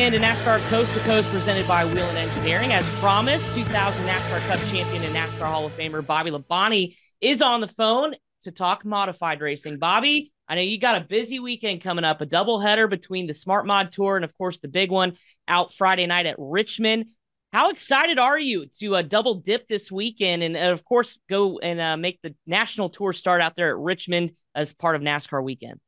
In 0.00 0.12
to 0.12 0.18
NASCAR 0.18 0.66
Coast 0.70 0.94
to 0.94 1.00
Coast 1.00 1.28
presented 1.28 1.68
by 1.68 1.84
Whelen 1.84 2.16
Engineering. 2.16 2.72
As 2.72 2.88
promised, 3.00 3.52
2000 3.52 4.06
NASCAR 4.06 4.40
Cup 4.48 4.58
champion 4.70 5.02
and 5.02 5.14
NASCAR 5.14 5.46
Hall 5.46 5.66
of 5.66 5.76
Famer 5.76 6.04
Bobby 6.04 6.30
Labonte 6.30 6.96
is 7.20 7.42
on 7.42 7.60
the 7.60 7.68
phone 7.68 8.14
to 8.44 8.50
talk 8.50 8.86
modified 8.86 9.42
racing. 9.42 9.78
Bobby, 9.78 10.32
I 10.48 10.54
know 10.54 10.62
you 10.62 10.78
got 10.78 11.02
a 11.02 11.04
busy 11.04 11.38
weekend 11.38 11.82
coming 11.82 12.06
up, 12.06 12.22
a 12.22 12.26
doubleheader 12.26 12.88
between 12.88 13.26
the 13.26 13.34
Smart 13.34 13.66
Mod 13.66 13.92
Tour 13.92 14.16
and, 14.16 14.24
of 14.24 14.34
course, 14.38 14.58
the 14.58 14.68
big 14.68 14.90
one 14.90 15.18
out 15.46 15.74
Friday 15.74 16.06
night 16.06 16.24
at 16.24 16.36
Richmond. 16.38 17.04
How 17.52 17.68
excited 17.68 18.18
are 18.18 18.38
you 18.38 18.68
to 18.78 18.96
uh, 18.96 19.02
double 19.02 19.34
dip 19.34 19.68
this 19.68 19.92
weekend 19.92 20.42
and, 20.42 20.56
uh, 20.56 20.72
of 20.72 20.82
course, 20.82 21.18
go 21.28 21.58
and 21.58 21.78
uh, 21.78 21.98
make 21.98 22.20
the 22.22 22.34
national 22.46 22.88
tour 22.88 23.12
start 23.12 23.42
out 23.42 23.54
there 23.54 23.68
at 23.68 23.76
Richmond 23.76 24.32
as 24.54 24.72
part 24.72 24.96
of 24.96 25.02
NASCAR 25.02 25.44
weekend? 25.44 25.78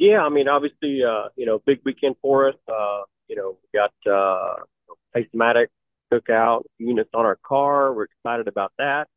Yeah, 0.00 0.20
I 0.22 0.30
mean, 0.30 0.48
obviously, 0.48 1.02
uh, 1.04 1.28
you 1.36 1.44
know, 1.44 1.60
big 1.66 1.80
weekend 1.84 2.16
for 2.22 2.48
us. 2.48 2.54
Uh, 2.66 3.02
you 3.28 3.36
know, 3.36 3.58
we 3.62 3.78
got 3.78 3.92
uh, 4.10 4.54
Pacematic 5.14 5.68
cookout 6.10 6.62
units 6.78 7.10
on 7.12 7.26
our 7.26 7.36
car. 7.46 7.92
We're 7.92 8.04
excited 8.04 8.48
about 8.48 8.72
that, 8.78 9.08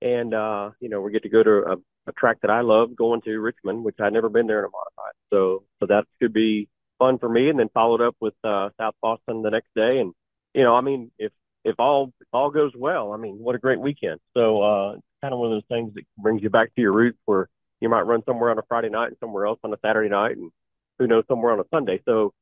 and 0.00 0.32
uh, 0.32 0.70
you 0.80 0.88
know, 0.88 1.02
we 1.02 1.12
get 1.12 1.24
to 1.24 1.28
go 1.28 1.42
to 1.42 1.50
a, 1.50 1.76
a 2.08 2.12
track 2.12 2.38
that 2.42 2.50
I 2.50 2.62
love, 2.62 2.96
going 2.96 3.20
to 3.22 3.38
Richmond, 3.38 3.84
which 3.84 3.96
I'd 4.00 4.14
never 4.14 4.30
been 4.30 4.46
there 4.46 4.60
in 4.60 4.64
a 4.64 4.68
modified. 4.68 5.12
So, 5.30 5.64
so 5.80 5.86
that 5.88 6.06
could 6.22 6.32
be 6.32 6.68
fun 6.98 7.18
for 7.18 7.28
me. 7.28 7.50
And 7.50 7.58
then 7.58 7.68
followed 7.74 8.00
up 8.00 8.16
with 8.18 8.34
uh, 8.42 8.70
South 8.80 8.94
Boston 9.02 9.42
the 9.42 9.50
next 9.50 9.68
day, 9.76 10.00
and 10.00 10.14
you 10.54 10.62
know, 10.62 10.74
I 10.74 10.80
mean, 10.80 11.10
if 11.18 11.32
if 11.62 11.78
all 11.78 12.14
if 12.22 12.28
all 12.32 12.50
goes 12.50 12.72
well, 12.74 13.12
I 13.12 13.18
mean, 13.18 13.38
what 13.38 13.54
a 13.54 13.58
great 13.58 13.80
weekend. 13.80 14.20
So, 14.34 14.62
uh, 14.62 14.92
kind 15.20 15.34
of 15.34 15.40
one 15.40 15.52
of 15.52 15.56
those 15.56 15.68
things 15.68 15.92
that 15.94 16.04
brings 16.16 16.42
you 16.42 16.48
back 16.48 16.74
to 16.74 16.80
your 16.80 16.92
roots 16.92 17.18
where 17.26 17.50
you 17.80 17.88
might 17.88 18.02
run 18.02 18.22
somewhere 18.24 18.50
on 18.50 18.58
a 18.58 18.62
Friday 18.68 18.88
night 18.88 19.08
and 19.08 19.16
somewhere 19.20 19.46
else 19.46 19.58
on 19.62 19.72
a 19.72 19.76
Saturday 19.84 20.08
night, 20.08 20.36
and 20.36 20.50
who 20.98 21.06
knows 21.06 21.24
somewhere 21.28 21.52
on 21.52 21.60
a 21.60 21.64
Sunday. 21.72 22.00
So, 22.04 22.32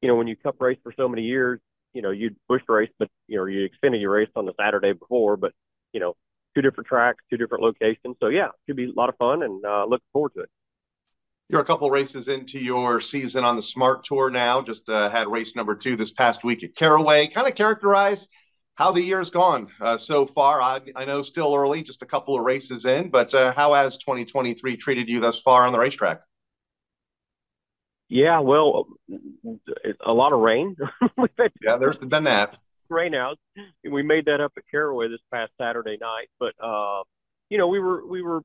you 0.00 0.08
know, 0.08 0.16
when 0.16 0.26
you 0.26 0.36
cup 0.36 0.60
race 0.60 0.78
for 0.82 0.92
so 0.96 1.08
many 1.08 1.22
years, 1.22 1.60
you 1.92 2.02
know, 2.02 2.10
you'd 2.10 2.36
Busch 2.48 2.62
race, 2.68 2.90
but 2.98 3.08
you 3.28 3.38
know, 3.38 3.46
you 3.46 3.68
Xfinity 3.68 4.10
race 4.10 4.30
on 4.36 4.46
the 4.46 4.52
Saturday 4.60 4.92
before, 4.92 5.36
but 5.36 5.52
you 5.92 6.00
know, 6.00 6.14
two 6.54 6.62
different 6.62 6.86
tracks, 6.86 7.22
two 7.30 7.36
different 7.36 7.62
locations. 7.62 8.16
So 8.20 8.28
yeah, 8.28 8.46
it 8.46 8.52
should 8.66 8.76
be 8.76 8.90
a 8.90 8.92
lot 8.92 9.08
of 9.08 9.16
fun, 9.16 9.42
and 9.42 9.64
uh, 9.64 9.84
looking 9.88 10.06
forward 10.12 10.32
to 10.34 10.40
it. 10.40 10.50
You're 11.48 11.60
a 11.60 11.64
couple 11.64 11.90
races 11.90 12.28
into 12.28 12.58
your 12.58 13.00
season 13.00 13.44
on 13.44 13.54
the 13.56 13.62
Smart 13.62 14.04
Tour 14.04 14.30
now. 14.30 14.62
Just 14.62 14.88
uh, 14.88 15.10
had 15.10 15.28
race 15.28 15.54
number 15.54 15.74
two 15.74 15.94
this 15.96 16.10
past 16.10 16.42
week 16.42 16.64
at 16.64 16.74
Caraway. 16.74 17.28
Kind 17.28 17.46
of 17.46 17.54
characterize 17.54 18.26
how 18.76 18.92
the 18.92 19.02
year's 19.02 19.30
gone 19.30 19.68
uh, 19.80 19.96
so 19.96 20.26
far. 20.26 20.60
I, 20.60 20.80
I, 20.96 21.04
know 21.04 21.22
still 21.22 21.54
early, 21.54 21.82
just 21.82 22.02
a 22.02 22.06
couple 22.06 22.36
of 22.36 22.44
races 22.44 22.86
in, 22.86 23.08
but 23.08 23.32
uh, 23.34 23.52
how 23.52 23.74
has 23.74 23.98
2023 23.98 24.76
treated 24.76 25.08
you 25.08 25.20
thus 25.20 25.40
far 25.40 25.64
on 25.64 25.72
the 25.72 25.78
racetrack? 25.78 26.22
Yeah, 28.08 28.40
well, 28.40 28.86
a 30.04 30.12
lot 30.12 30.32
of 30.32 30.40
rain. 30.40 30.76
yeah, 31.62 31.76
there's 31.78 31.96
been 31.96 32.24
that 32.24 32.58
rain 32.88 33.14
out. 33.14 33.38
We 33.88 34.02
made 34.02 34.26
that 34.26 34.40
up 34.40 34.52
at 34.56 34.64
Caraway 34.70 35.08
this 35.08 35.20
past 35.32 35.52
Saturday 35.60 35.96
night, 36.00 36.28
but 36.38 36.54
uh, 36.62 37.02
you 37.50 37.58
know, 37.58 37.68
we 37.68 37.80
were 37.80 38.06
we 38.06 38.22
were, 38.22 38.42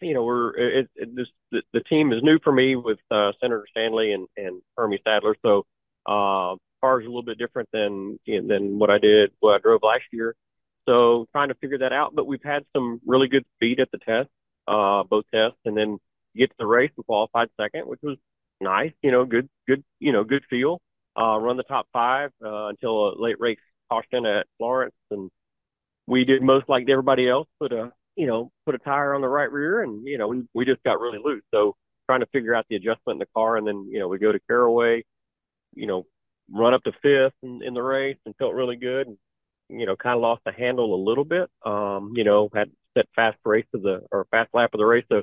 you 0.00 0.14
know, 0.14 0.24
we're 0.24 0.56
it, 0.56 0.90
it, 0.96 1.16
this 1.16 1.28
the, 1.50 1.62
the 1.72 1.80
team 1.80 2.12
is 2.12 2.22
new 2.22 2.38
for 2.42 2.52
me 2.52 2.76
with 2.76 2.98
uh, 3.10 3.32
Senator 3.40 3.66
Stanley 3.70 4.12
and 4.12 4.26
and 4.36 4.62
Hermie 4.76 5.00
Sadler, 5.04 5.36
so 5.42 5.66
uh, 6.06 6.56
car 6.82 7.00
is 7.00 7.06
a 7.06 7.10
little 7.10 7.24
bit 7.24 7.38
different 7.38 7.70
than 7.72 8.18
than 8.26 8.78
what 8.78 8.90
I 8.90 8.98
did 8.98 9.32
what 9.40 9.54
I 9.56 9.58
drove 9.60 9.82
last 9.84 10.04
year. 10.12 10.36
So 10.88 11.26
trying 11.32 11.48
to 11.50 11.54
figure 11.56 11.78
that 11.78 11.92
out. 11.94 12.14
But 12.14 12.26
we've 12.26 12.44
had 12.44 12.64
some 12.76 13.00
really 13.06 13.28
good 13.28 13.44
speed 13.56 13.80
at 13.80 13.90
the 13.92 13.98
test. 13.98 14.30
uh, 14.68 15.02
both 15.04 15.24
tests, 15.34 15.58
and 15.64 15.76
then 15.76 15.98
get 16.36 16.50
to 16.50 16.56
the 16.58 16.66
race 16.66 16.90
and 16.96 17.06
qualified 17.06 17.48
second, 17.60 17.86
which 17.88 18.00
was 18.02 18.18
nice. 18.60 18.92
You 19.02 19.12
know, 19.12 19.24
good, 19.24 19.48
good, 19.68 19.84
you 20.00 20.12
know, 20.12 20.24
good 20.24 20.44
feel. 20.50 20.80
Uh, 21.18 21.38
run 21.38 21.56
the 21.56 21.64
top 21.64 21.86
five 21.92 22.30
uh, 22.44 22.68
until 22.68 23.10
a 23.10 23.22
late 23.22 23.40
race 23.40 23.58
caution 23.90 24.26
at 24.26 24.46
Florence, 24.58 24.94
and 25.10 25.30
we 26.06 26.24
did 26.24 26.42
most 26.42 26.68
like 26.68 26.88
everybody 26.88 27.28
else, 27.28 27.48
put 27.60 27.72
a 27.72 27.92
you 28.16 28.26
know 28.26 28.50
put 28.66 28.74
a 28.74 28.78
tire 28.78 29.14
on 29.14 29.20
the 29.22 29.28
right 29.28 29.52
rear, 29.52 29.82
and 29.82 30.06
you 30.06 30.18
know 30.18 30.28
we 30.28 30.42
we 30.54 30.64
just 30.64 30.82
got 30.84 31.00
really 31.00 31.18
loose. 31.24 31.44
So 31.52 31.76
trying 32.06 32.20
to 32.20 32.26
figure 32.32 32.54
out 32.54 32.66
the 32.70 32.76
adjustment 32.76 33.16
in 33.16 33.18
the 33.20 33.26
car, 33.36 33.56
and 33.56 33.66
then 33.66 33.88
you 33.90 33.98
know 34.00 34.08
we 34.08 34.18
go 34.18 34.32
to 34.32 34.40
Caraway, 34.48 35.04
you 35.74 35.86
know, 35.86 36.06
run 36.52 36.74
up 36.74 36.82
to 36.84 36.92
fifth 37.02 37.34
in, 37.42 37.62
in 37.62 37.74
the 37.74 37.82
race 37.82 38.18
and 38.26 38.36
felt 38.36 38.54
really 38.54 38.76
good. 38.76 39.06
And, 39.08 39.18
you 39.68 39.86
know, 39.86 39.96
kind 39.96 40.16
of 40.16 40.22
lost 40.22 40.42
the 40.44 40.52
handle 40.52 40.94
a 40.94 41.02
little 41.02 41.24
bit. 41.24 41.50
Um, 41.64 42.12
you 42.14 42.24
know, 42.24 42.50
had 42.54 42.70
set 42.94 43.06
fast 43.16 43.38
race 43.44 43.66
of 43.74 43.82
the 43.82 44.02
or 44.10 44.26
fast 44.30 44.50
lap 44.52 44.70
of 44.74 44.78
the 44.78 44.84
race. 44.84 45.04
So 45.10 45.22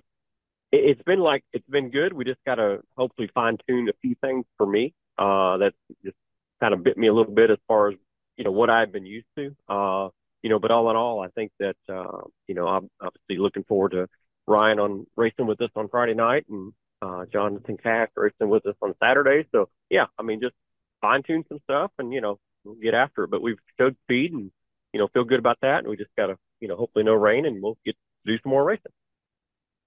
it, 0.71 0.98
has 0.98 1.03
been 1.05 1.19
like 1.19 1.43
it's 1.53 1.67
been 1.67 1.91
good. 1.91 2.13
We 2.13 2.25
just 2.25 2.43
got 2.45 2.55
to 2.55 2.79
hopefully 2.98 3.29
fine 3.33 3.57
tune 3.67 3.89
a 3.89 3.93
few 4.01 4.15
things 4.21 4.45
for 4.57 4.65
me. 4.65 4.93
Uh, 5.17 5.57
that 5.57 5.74
just 6.03 6.15
kind 6.59 6.74
of 6.74 6.83
bit 6.83 6.98
me 6.98 7.07
a 7.07 7.13
little 7.13 7.33
bit 7.33 7.50
as 7.50 7.57
far 7.67 7.89
as 7.89 7.95
you 8.38 8.43
know 8.43 8.51
what 8.51 8.69
I've 8.69 8.91
been 8.91 9.05
used 9.05 9.27
to. 9.38 9.55
Uh, 9.67 10.09
you 10.41 10.50
know, 10.50 10.59
but 10.59 10.71
all 10.71 10.89
in 10.89 10.95
all, 10.95 11.21
I 11.21 11.27
think 11.29 11.51
that 11.59 11.75
uh, 11.89 12.21
you 12.48 12.55
know 12.55 12.67
I'm 12.67 12.89
obviously 13.01 13.38
looking 13.38 13.63
forward 13.63 13.91
to 13.91 14.07
Ryan 14.48 14.79
on 14.79 15.07
racing 15.15 15.48
with 15.48 15.62
us 15.62 15.71
on 15.75 15.89
Friday 15.89 16.13
night 16.13 16.45
and 16.50 16.74
uh, 17.01 17.25
Jonathan 17.31 17.77
Cash 17.77 18.09
racing 18.15 18.50
with 18.50 18.65
us 18.65 18.75
on 18.81 18.93
Saturday. 19.01 19.48
So 19.51 19.69
yeah, 19.89 20.05
I 20.17 20.24
mean 20.24 20.39
just 20.41 20.55
fine 21.01 21.24
tune 21.24 21.44
some 21.48 21.60
stuff 21.63 21.91
and 21.98 22.13
you 22.13 22.22
know 22.22 22.39
we'll 22.63 22.75
get 22.75 22.94
after 22.94 23.24
it. 23.24 23.32
But 23.32 23.41
we've 23.41 23.60
showed 23.79 23.96
speed 24.03 24.34
and 24.34 24.51
you 24.94 25.00
know 25.00 25.08
feel 25.13 25.24
good 25.24 25.39
about 25.39 25.58
that, 25.62 25.79
and 25.79 25.88
we 25.88 25.98
just 25.98 26.12
got 26.18 26.27
to 26.27 26.38
you 26.60 26.68
know 26.68 26.75
hopefully 26.75 27.06
no 27.06 27.13
rain 27.13 27.46
and 27.46 27.62
we'll 27.62 27.77
get 27.86 27.96
to 28.25 28.34
do 28.34 28.39
some 28.44 28.51
more 28.51 28.63
racing. 28.63 28.91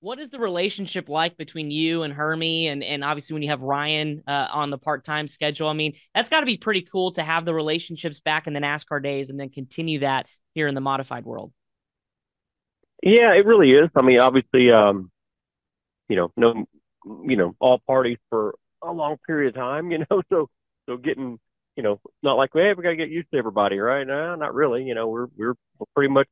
What 0.00 0.19
is 0.19 0.31
the 0.31 0.40
relationship 0.40 1.09
like 1.09 1.37
between 1.37 1.71
you 1.71 2.02
and 2.02 2.12
Hermie, 2.12 2.66
and 2.66 2.83
and 2.83 3.04
obviously 3.04 3.35
when 3.35 3.42
you 3.42 3.50
have 3.50 3.62
Ryan 3.62 4.23
uh, 4.26 4.49
on 4.52 4.71
the 4.71 4.78
part 4.78 5.04
time 5.04 5.28
schedule? 5.28 5.69
I 5.69 5.75
mean, 5.75 5.95
that's 6.14 6.28
got 6.28 6.40
to 6.40 6.47
be 6.47 6.57
pretty 6.57 6.83
cool 6.83 7.12
to 7.12 7.23
have 7.23 7.45
the 7.45 7.54
relationships 7.54 8.19
back 8.19 8.47
in 8.47 8.52
the 8.52 8.61
NASCAR 8.61 9.02
days, 9.02 9.31
and 9.31 9.38
then 9.38 9.49
continue 9.49 10.00
that 10.00 10.26
here 10.54 10.66
in 10.66 10.75
the 10.75 10.81
modified 10.81 11.25
world. 11.25 11.52
Yeah, 13.02 13.33
it 13.35 13.47
really 13.47 13.71
is. 13.71 13.90
I 13.97 14.02
mean, 14.02 14.19
obviously, 14.19 14.71
um, 14.71 15.11
you 16.09 16.16
know, 16.16 16.31
no, 16.37 16.66
you 17.04 17.37
know, 17.37 17.54
all 17.61 17.81
parties 17.87 18.19
for 18.28 18.54
a 18.83 18.92
long 18.92 19.16
period 19.26 19.54
of 19.54 19.61
time. 19.61 19.90
You 19.90 19.99
know, 19.99 20.23
so 20.33 20.49
so 20.92 20.96
getting, 20.99 21.38
you 21.76 21.82
know, 21.82 22.00
not 22.22 22.34
like, 22.34 22.50
hey, 22.52 22.75
we 22.76 22.82
got 22.82 22.90
to 22.90 22.96
get 22.96 23.08
used 23.08 23.30
to 23.32 23.38
everybody, 23.38 23.78
right? 23.78 24.06
No, 24.06 24.34
not 24.34 24.54
really. 24.54 24.84
You 24.84 24.94
know, 24.94 25.08
we're 25.08 25.26
we're, 25.37 25.54
pretty 25.94 26.12
much, 26.12 26.28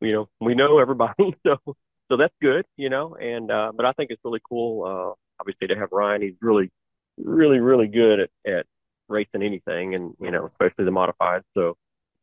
you 0.00 0.12
know, 0.12 0.28
we 0.40 0.54
know 0.54 0.78
everybody, 0.78 1.36
so 1.46 1.56
so 1.66 2.16
that's 2.16 2.34
good. 2.40 2.64
You 2.76 2.90
know, 2.90 3.14
and 3.14 3.50
uh, 3.50 3.72
but 3.74 3.86
I 3.86 3.92
think 3.92 4.10
it's 4.10 4.22
really 4.24 4.40
cool. 4.48 4.84
Uh, 4.84 5.14
obviously, 5.40 5.68
to 5.68 5.76
have 5.76 5.90
Ryan, 5.92 6.22
he's 6.22 6.34
really, 6.40 6.70
really, 7.18 7.58
really 7.58 7.86
good 7.86 8.20
at 8.20 8.30
at 8.46 8.66
racing 9.08 9.42
anything, 9.42 9.94
and 9.94 10.14
you 10.20 10.30
know, 10.30 10.46
especially 10.46 10.84
the 10.84 10.90
modified. 10.90 11.42
So 11.54 11.76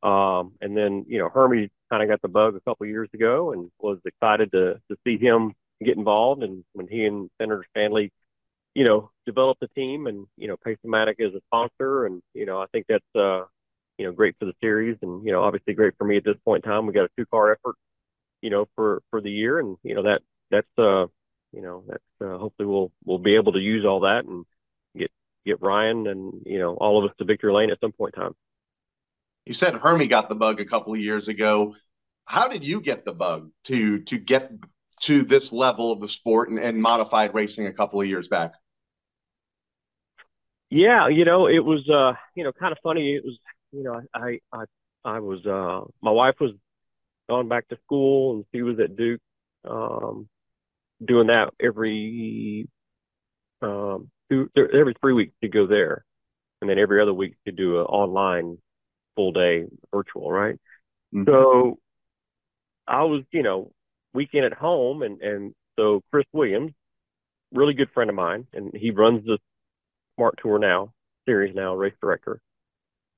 um, 0.06 0.54
and 0.62 0.78
then, 0.78 1.06
you 1.08 1.18
know, 1.18 1.30
Hermie 1.30 1.72
kind 1.90 2.04
of 2.04 2.10
got 2.10 2.22
the 2.22 2.28
bug 2.28 2.56
a 2.56 2.60
couple 2.62 2.86
years 2.86 3.10
ago 3.16 3.54
and 3.54 3.72
was 3.80 3.98
excited 4.06 4.52
to, 4.52 4.76
to 4.90 4.98
see 5.04 5.18
him 5.18 5.54
get 5.84 5.98
involved. 5.98 6.44
And 6.44 6.64
when 6.74 6.88
he 6.88 7.06
and 7.06 7.30
Senator 7.42 7.66
Stanley, 7.72 8.12
you 8.76 8.84
know, 8.84 9.10
developed 9.26 9.62
the 9.62 9.70
team 9.70 10.06
and, 10.06 10.28
you 10.38 10.48
know, 10.48 10.58
Pace-O-Matic 10.58 11.20
a 11.20 11.40
sponsor. 11.48 12.06
And, 12.06 12.22
you 12.34 12.46
know, 12.46 12.60
I 12.62 12.66
think 12.74 12.86
that's, 12.88 13.16
uh, 13.16 13.46
you 13.98 14.06
know, 14.06 14.12
great 14.12 14.36
for 14.38 14.46
the 14.46 14.54
series 14.62 14.98
and, 15.02 15.26
you 15.26 15.32
know, 15.32 15.42
obviously 15.42 15.74
great 15.74 15.94
for 15.98 16.04
me 16.04 16.18
at 16.18 16.26
this 16.26 16.36
point 16.44 16.66
in 16.66 16.70
time. 16.70 16.86
We 16.86 16.94
got 16.94 17.06
a 17.06 17.10
two 17.18 17.26
car 17.26 17.54
effort, 17.54 17.76
you 18.42 18.50
know, 18.50 18.68
for, 18.76 19.02
for 19.10 19.22
the 19.22 19.32
year. 19.32 19.60
And, 19.60 19.78
you 19.82 19.96
know, 19.96 20.04
that, 20.04 20.22
that's, 20.52 20.68
uh, 20.78 21.08
you 21.54 21.62
know, 21.62 21.86
that's, 21.88 22.04
uh, 22.22 22.38
hopefully 22.38 22.68
we'll, 22.68 22.92
we'll 23.06 23.18
be 23.18 23.36
able 23.36 23.54
to 23.54 23.60
use 23.60 23.86
all 23.86 24.02
that 24.02 24.26
and 24.26 24.46
get, 24.98 25.10
get 25.46 25.62
Ryan 25.62 26.08
and, 26.08 26.42
you 26.46 26.60
know, 26.60 26.76
all 26.76 27.02
of 27.02 27.10
us 27.10 27.16
to 27.18 27.24
victory 27.24 27.54
lane 27.54 27.72
at 27.72 27.80
some 27.80 27.94
point 27.94 28.14
in 28.16 28.22
time. 28.22 28.36
You 29.46 29.54
said 29.54 29.76
Hermie 29.76 30.08
got 30.08 30.28
the 30.28 30.36
bug 30.36 30.60
a 30.60 30.66
couple 30.66 30.94
of 30.94 31.00
years 31.00 31.30
ago. 31.30 31.76
How 32.26 32.50
did 32.50 32.66
you 32.66 32.82
get 32.82 33.06
the 33.06 33.14
bug 33.14 33.52
to 33.66 34.00
to 34.02 34.18
get 34.18 34.52
to 35.02 35.24
this 35.24 35.52
level 35.52 35.92
of 35.92 36.00
the 36.00 36.08
sport 36.08 36.50
and, 36.50 36.58
and 36.58 36.82
modified 36.82 37.36
racing 37.36 37.68
a 37.68 37.74
couple 37.74 38.02
of 38.02 38.08
years 38.08 38.28
back? 38.28 38.54
Yeah, 40.76 41.08
you 41.08 41.24
know, 41.24 41.48
it 41.48 41.64
was 41.64 41.90
uh, 41.90 42.14
you 42.36 42.44
know, 42.44 42.52
kind 42.52 42.74
of 42.74 42.78
funny. 42.84 43.16
It 43.16 43.24
was, 43.24 43.38
you 43.72 43.84
know, 43.84 44.02
I 44.14 44.40
I 44.52 44.66
I 45.06 45.20
was 45.20 45.46
uh 45.46 45.90
my 46.02 46.12
wife 46.12 46.36
was 46.42 46.52
going 47.30 47.48
back 47.48 47.70
to 47.70 47.78
school 47.86 48.36
and 48.36 48.46
she 48.54 48.62
was 48.62 48.78
at 48.82 48.98
Duke 48.98 49.22
um 49.64 50.28
doing 51.04 51.28
that 51.28 51.54
every 51.62 52.68
um 53.62 54.12
two, 54.30 54.50
every 54.58 54.94
3 55.00 55.14
weeks 55.14 55.34
to 55.42 55.48
go 55.48 55.66
there 55.66 56.04
and 56.60 56.70
then 56.70 56.78
every 56.78 57.02
other 57.02 57.14
week 57.14 57.36
to 57.46 57.54
do 57.54 57.80
an 57.80 57.86
online 57.86 58.58
full 59.16 59.32
day 59.32 59.64
virtual, 59.94 60.30
right? 60.30 60.60
Mm-hmm. 61.14 61.24
So 61.32 61.80
I 62.86 63.04
was, 63.04 63.24
you 63.32 63.44
know, 63.44 63.72
weekend 64.14 64.44
at 64.44 64.54
home, 64.54 65.04
and 65.04 65.22
and 65.22 65.56
so 65.80 66.02
Chris 66.12 66.26
Williams, 66.34 66.74
really 67.54 67.74
good 67.76 67.92
friend 67.94 68.10
of 68.10 68.16
mine, 68.18 68.48
and 68.52 68.76
he 68.76 68.92
runs 68.92 69.26
the 69.26 69.38
Smart 70.16 70.40
Tour 70.42 70.60
now 70.60 70.92
series 71.26 71.56
now, 71.56 71.74
race 71.76 71.94
director. 72.02 72.40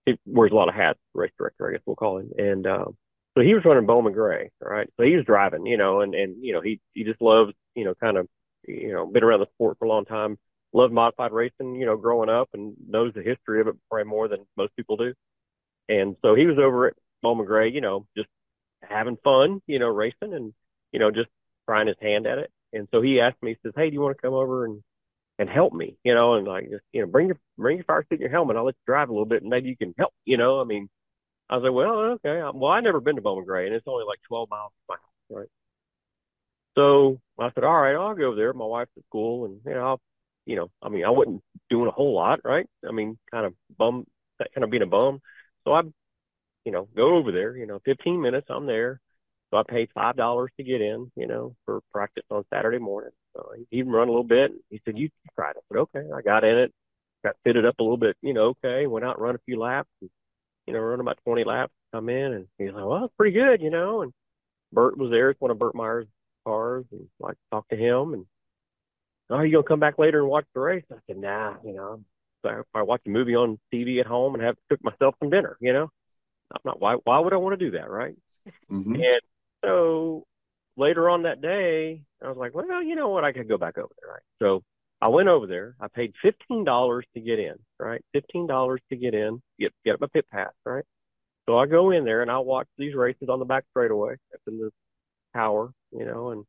He 0.06 0.18
wears 0.26 0.52
a 0.52 0.56
lot 0.56 0.70
of 0.70 0.76
hats, 0.76 1.00
race 1.14 1.32
director, 1.38 1.68
I 1.68 1.74
guess 1.74 1.82
we'll 1.86 1.98
call 1.98 2.20
him, 2.20 2.32
and 2.38 2.66
um, 2.66 2.98
so 3.38 3.44
he 3.44 3.54
was 3.54 3.66
running 3.66 3.86
Bowman 3.86 4.14
Gray, 4.14 4.52
right? 4.62 4.90
So 4.98 5.04
he 5.04 5.16
was 5.16 5.26
driving, 5.26 5.66
you 5.66 5.78
know, 5.78 6.02
and 6.02 6.16
and 6.16 6.44
you 6.44 6.54
know 6.54 6.62
he 6.62 6.80
he 6.94 7.04
just 7.04 7.22
loves, 7.22 7.54
you 7.76 7.86
know, 7.86 7.94
kind 7.96 8.18
of, 8.18 8.28
you 8.68 8.94
know, 8.94 9.06
been 9.06 9.24
around 9.24 9.42
the 9.42 9.48
sport 9.54 9.78
for 9.78 9.86
a 9.86 9.90
long 9.90 10.06
time, 10.06 10.38
loved 10.74 10.94
modified 10.94 11.32
racing, 11.32 11.76
you 11.76 11.86
know, 11.86 11.98
growing 11.98 12.30
up, 12.30 12.50
and 12.54 12.76
knows 12.88 13.14
the 13.14 13.22
history 13.22 13.62
of 13.62 13.68
it 13.68 13.76
probably 13.90 14.10
more 14.10 14.28
than 14.28 14.46
most 14.56 14.76
people 14.76 14.98
do. 14.98 15.14
And 15.90 16.16
so 16.22 16.36
he 16.36 16.46
was 16.46 16.58
over 16.58 16.88
at 16.88 16.94
Bowman 17.22 17.46
Gray, 17.46 17.70
you 17.70 17.82
know, 17.82 18.08
just 18.16 18.30
having 18.82 19.18
fun, 19.24 19.62
you 19.68 19.80
know, 19.80 19.88
racing 19.88 20.34
and, 20.34 20.54
you 20.92 21.00
know, 21.00 21.12
just 21.12 21.30
trying 21.66 21.88
his 21.88 21.96
hand 22.02 22.28
at 22.28 22.38
it. 22.38 22.52
And 22.74 22.88
so 22.92 23.02
he 23.02 23.20
asked 23.20 23.42
me, 23.42 23.52
he 23.52 23.58
says, 23.64 23.74
Hey, 23.76 23.90
do 23.90 23.94
you 23.94 24.02
want 24.02 24.18
to 24.18 24.22
come 24.22 24.34
over 24.34 24.66
and, 24.66 24.84
and 25.40 25.50
help 25.50 25.74
me, 25.74 25.98
you 26.04 26.16
know, 26.16 26.36
and 26.36 26.48
like, 26.48 26.70
just, 26.70 26.84
you 26.92 27.02
know, 27.02 27.08
bring 27.08 27.28
your, 27.28 27.38
bring 27.58 27.78
your 27.78 27.84
fire 27.86 28.04
suit 28.04 28.14
and 28.14 28.22
your 28.22 28.30
helmet. 28.30 28.58
I'll 28.58 28.66
let 28.66 28.76
you 28.76 28.86
drive 28.86 29.10
a 29.10 29.12
little 29.12 29.26
bit 29.26 29.42
and 29.42 29.50
maybe 29.50 29.70
you 29.70 29.78
can 29.78 29.94
help, 29.98 30.14
you 30.26 30.38
know, 30.38 30.60
I 30.62 30.64
mean, 30.64 30.90
I 31.50 31.56
was 31.58 31.64
like, 31.64 31.74
well, 31.74 32.18
okay. 32.26 32.42
Well, 32.58 32.72
I 32.72 32.82
never 32.82 33.00
been 33.02 33.16
to 33.18 33.22
Bowman 33.22 33.46
Gray 33.46 33.68
and 33.68 33.76
it's 33.76 33.88
only 33.88 34.06
like 34.06 34.20
12 34.28 34.50
miles 34.50 34.72
from 34.88 34.96
my 34.96 35.02
house. 35.02 35.40
Right. 35.42 35.50
So 36.76 37.20
I 37.40 37.52
said, 37.54 37.64
all 37.64 37.80
right, 37.82 37.96
I'll 37.96 38.16
go 38.16 38.26
over 38.26 38.36
there. 38.36 38.54
My 38.54 38.66
wife's 38.66 38.92
at 38.98 39.06
school 39.06 39.46
and, 39.46 39.60
you 39.66 39.74
know, 39.74 39.86
I'll, 39.86 40.02
you 40.46 40.56
know, 40.56 40.70
I 40.82 40.90
mean, 40.90 41.06
I 41.06 41.10
wasn't 41.10 41.44
doing 41.70 41.88
a 41.88 41.92
whole 41.92 42.14
lot, 42.14 42.40
right? 42.46 42.68
I 42.88 42.92
mean, 42.92 43.18
kind 43.32 43.46
of 43.46 43.54
bum, 43.78 44.06
kind 44.40 44.64
of 44.64 44.70
being 44.70 44.84
a 44.84 44.88
bum. 44.88 45.22
So 45.64 45.74
I, 45.74 45.82
you 46.66 46.72
know, 46.72 46.88
go 46.96 47.16
over 47.16 47.32
there. 47.32 47.56
You 47.58 47.66
know, 47.66 47.80
15 47.86 48.22
minutes, 48.22 48.48
I'm 48.50 48.66
there. 48.66 49.00
So 49.52 49.58
I 49.58 49.64
paid 49.68 49.90
five 49.94 50.16
dollars 50.16 50.52
to 50.58 50.64
get 50.64 50.82
in. 50.82 51.12
You 51.16 51.28
know, 51.28 51.56
for 51.66 51.82
practice 51.92 52.26
on 52.30 52.44
Saturday 52.54 52.80
morning. 52.80 53.12
So 53.36 53.52
he 53.56 53.80
even 53.80 53.92
run 53.92 54.08
a 54.08 54.12
little 54.12 54.24
bit. 54.24 54.52
He 54.70 54.82
said, 54.86 54.98
"You 54.98 55.10
try 55.36 55.52
it." 55.52 55.58
I 55.58 55.62
said, 55.70 55.80
"Okay." 55.80 56.04
I 56.14 56.22
got 56.22 56.44
in 56.44 56.58
it, 56.58 56.74
got 57.24 57.36
fitted 57.44 57.66
up 57.66 57.80
a 57.80 57.84
little 57.84 57.98
bit. 57.98 58.18
You 58.22 58.34
know, 58.34 58.56
okay. 58.64 58.88
Went 58.88 59.06
out 59.06 59.18
and 59.18 59.24
run 59.24 59.36
a 59.36 59.40
few 59.46 59.60
laps. 59.60 59.90
And, 60.02 60.10
you 60.66 60.74
know, 60.74 60.80
run 60.80 61.00
about 61.00 61.20
20 61.24 61.44
laps. 61.44 61.74
Come 61.94 62.10
in, 62.10 62.34
and 62.34 62.48
he's 62.58 62.74
like, 62.74 62.86
"Well, 62.86 63.06
it's 63.06 63.16
pretty 63.16 63.34
good," 63.38 63.62
you 63.62 63.70
know. 63.70 64.02
And 64.02 64.14
Burt 64.74 64.98
was 64.98 65.12
there. 65.12 65.30
It's 65.30 65.42
one 65.42 65.52
of 65.52 65.60
Burt 65.60 65.76
Myers' 65.76 66.08
cars, 66.46 66.86
and 66.92 67.08
like 67.20 67.38
talk 67.52 67.68
to 67.70 67.78
him. 67.78 68.14
And 68.14 68.26
oh, 69.30 69.42
you 69.42 69.54
gonna 69.54 69.64
come 69.64 69.80
back 69.80 69.98
later 69.98 70.20
and 70.20 70.30
watch 70.30 70.46
the 70.54 70.60
race? 70.60 70.84
I 70.92 70.98
said, 71.08 71.18
Nah, 71.18 71.56
you 71.64 71.74
know, 71.74 71.94
I'm 71.94 72.06
so 72.44 72.64
I 72.74 72.84
watch 72.84 73.02
a 73.06 73.10
movie 73.10 73.36
on 73.36 73.60
TV 73.74 74.00
at 74.00 74.06
home 74.06 74.36
and 74.36 74.44
have 74.44 74.56
cook 74.70 74.84
myself 74.84 75.16
some 75.20 75.30
dinner. 75.30 75.58
You 75.60 75.74
know, 75.74 75.90
I'm 76.52 76.62
not. 76.64 76.80
Why? 76.80 76.96
Why 77.04 77.20
would 77.20 77.34
I 77.34 77.38
want 77.38 77.60
to 77.60 77.66
do 77.66 77.72
that, 77.78 77.90
right? 77.90 78.16
Mm-hmm. 78.72 78.96
And 78.96 79.22
so 79.68 80.26
later 80.78 81.10
on 81.10 81.24
that 81.24 81.42
day, 81.42 82.02
I 82.24 82.28
was 82.28 82.38
like, 82.38 82.54
well, 82.54 82.84
you 82.84 82.96
know 82.96 83.10
what? 83.10 83.24
I 83.24 83.34
could 83.34 83.48
go 83.48 83.58
back 83.58 83.78
over 83.78 83.94
there, 84.02 84.14
right? 84.14 84.24
So 84.40 84.64
I 85.02 85.10
went 85.10 85.30
over 85.30 85.48
there. 85.48 85.76
I 85.80 85.88
paid 85.88 86.14
fifteen 86.22 86.64
dollars 86.64 87.06
to 87.14 87.22
get 87.22 87.40
in, 87.40 87.56
right? 87.80 88.04
Fifteen 88.14 88.48
dollars 88.48 88.82
to 88.90 88.96
get 88.96 89.14
in, 89.14 89.42
get 89.60 89.74
get 89.86 90.02
my 90.02 90.08
pit 90.12 90.26
pass, 90.32 90.52
right? 90.66 90.84
So 91.48 91.58
I 91.58 91.66
go 91.66 91.92
in 91.92 92.04
there 92.06 92.22
and 92.22 92.32
I 92.32 92.40
watch 92.40 92.68
these 92.78 92.96
races 92.96 93.30
on 93.30 93.40
the 93.40 93.46
back 93.46 93.66
straightaway 93.72 94.14
up 94.34 94.42
in 94.48 94.58
the 94.58 94.72
tower, 95.34 95.72
you 95.92 96.06
know, 96.06 96.32
and 96.32 96.46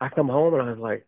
I 0.00 0.08
come 0.08 0.28
home 0.28 0.54
and 0.54 0.62
I 0.62 0.70
was 0.70 0.78
like, 0.78 1.06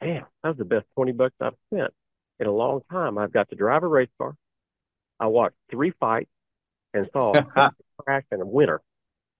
damn, 0.00 0.26
that 0.42 0.48
was 0.50 0.58
the 0.58 0.64
best 0.64 0.86
twenty 0.94 1.12
bucks 1.12 1.34
I've 1.40 1.54
spent 1.72 1.92
in 2.40 2.46
a 2.46 2.52
long 2.52 2.80
time. 2.90 3.18
I've 3.18 3.32
got 3.32 3.48
to 3.50 3.56
drive 3.56 3.82
a 3.82 3.88
race 3.88 4.10
car. 4.18 4.34
I 5.20 5.26
watched 5.26 5.56
three 5.70 5.92
fights 5.98 6.30
and 6.94 7.08
saw 7.12 7.34
a 7.56 7.70
crash 7.98 8.24
and 8.30 8.42
a 8.42 8.46
winner 8.46 8.80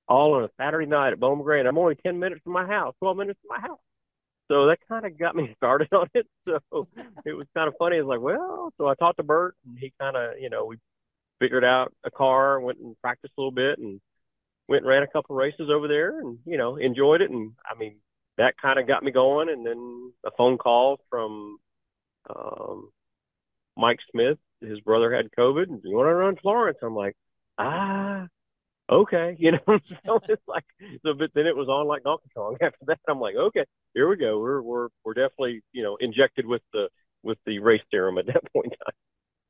all 0.08 0.34
on 0.34 0.44
a 0.44 0.50
Saturday 0.56 0.86
night 0.86 1.12
at 1.12 1.20
Bowman 1.20 1.44
Gray. 1.44 1.60
And 1.60 1.68
I'm 1.68 1.78
only 1.78 1.96
10 1.96 2.18
minutes 2.18 2.42
from 2.44 2.52
my 2.52 2.66
house, 2.66 2.94
12 3.00 3.16
minutes 3.16 3.40
from 3.42 3.60
my 3.60 3.66
house. 3.66 3.78
So 4.48 4.66
that 4.66 4.78
kind 4.88 5.04
of 5.04 5.18
got 5.18 5.34
me 5.34 5.52
started 5.56 5.88
on 5.92 6.08
it. 6.14 6.26
So 6.46 6.88
it 7.24 7.32
was 7.32 7.46
kind 7.54 7.68
of 7.68 7.74
funny. 7.78 7.96
It's 7.96 8.06
like, 8.06 8.20
well, 8.20 8.72
so 8.78 8.86
I 8.86 8.94
talked 8.94 9.18
to 9.18 9.24
Burt 9.24 9.56
and 9.66 9.78
he 9.78 9.92
kind 10.00 10.16
of, 10.16 10.38
you 10.38 10.50
know, 10.50 10.66
we 10.66 10.76
figured 11.40 11.64
out 11.64 11.92
a 12.04 12.10
car, 12.10 12.60
went 12.60 12.78
and 12.78 12.96
practiced 13.02 13.34
a 13.36 13.40
little 13.40 13.52
bit 13.52 13.78
and 13.78 14.00
went 14.68 14.82
and 14.82 14.88
ran 14.88 15.02
a 15.02 15.08
couple 15.08 15.36
races 15.36 15.68
over 15.70 15.88
there 15.88 16.20
and, 16.20 16.38
you 16.44 16.56
know, 16.56 16.76
enjoyed 16.76 17.20
it. 17.20 17.30
And 17.30 17.52
I 17.68 17.78
mean, 17.78 17.96
that 18.38 18.54
kind 18.60 18.78
of 18.78 18.86
got 18.86 19.02
me 19.02 19.10
going. 19.10 19.48
And 19.48 19.66
then 19.66 20.12
a 20.24 20.30
phone 20.36 20.58
call 20.58 21.00
from 21.10 21.58
um, 22.30 22.90
Mike 23.76 23.98
Smith, 24.10 24.38
his 24.60 24.80
brother 24.80 25.14
had 25.14 25.30
COVID, 25.38 25.68
and 25.68 25.80
you 25.84 25.96
want 25.96 26.08
to 26.08 26.14
run 26.14 26.36
Florence? 26.36 26.78
I'm 26.82 26.94
like, 26.94 27.16
ah, 27.58 28.26
okay, 28.90 29.36
you 29.38 29.52
know. 29.52 29.58
so 30.06 30.20
it's 30.28 30.42
like, 30.46 30.64
so 31.04 31.14
but 31.14 31.30
then 31.34 31.46
it 31.46 31.56
was 31.56 31.68
on 31.68 31.86
like 31.86 32.02
Donkey 32.04 32.30
Kong. 32.34 32.56
After 32.62 32.84
that, 32.86 32.98
I'm 33.08 33.20
like, 33.20 33.34
okay, 33.36 33.64
here 33.94 34.08
we 34.08 34.16
go. 34.16 34.38
We're 34.38 34.62
we're 34.62 34.88
we're 35.04 35.14
definitely 35.14 35.62
you 35.72 35.82
know 35.82 35.96
injected 36.00 36.46
with 36.46 36.62
the 36.72 36.88
with 37.22 37.38
the 37.46 37.58
race 37.58 37.82
serum 37.90 38.18
at 38.18 38.26
that 38.26 38.42
point 38.52 38.66
in 38.66 38.70
time. 38.70 38.94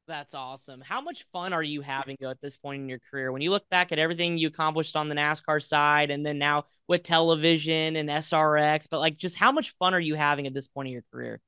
That's 0.08 0.34
awesome. 0.34 0.80
How 0.80 1.00
much 1.00 1.26
fun 1.32 1.52
are 1.52 1.62
you 1.62 1.80
having 1.80 2.16
at 2.22 2.40
this 2.40 2.56
point 2.56 2.82
in 2.82 2.88
your 2.88 3.00
career? 3.10 3.32
When 3.32 3.42
you 3.42 3.50
look 3.50 3.68
back 3.70 3.90
at 3.90 3.98
everything 3.98 4.38
you 4.38 4.46
accomplished 4.46 4.94
on 4.94 5.08
the 5.08 5.16
NASCAR 5.16 5.60
side 5.60 6.12
and 6.12 6.24
then 6.24 6.38
now 6.38 6.66
with 6.86 7.02
television 7.02 7.96
and 7.96 8.08
SRX, 8.08 8.86
but 8.88 9.00
like 9.00 9.16
just 9.16 9.36
how 9.36 9.50
much 9.50 9.74
fun 9.80 9.94
are 9.94 10.00
you 10.00 10.14
having 10.14 10.46
at 10.46 10.54
this 10.54 10.68
point 10.68 10.86
in 10.86 10.92
your 10.92 11.02
career? 11.12 11.40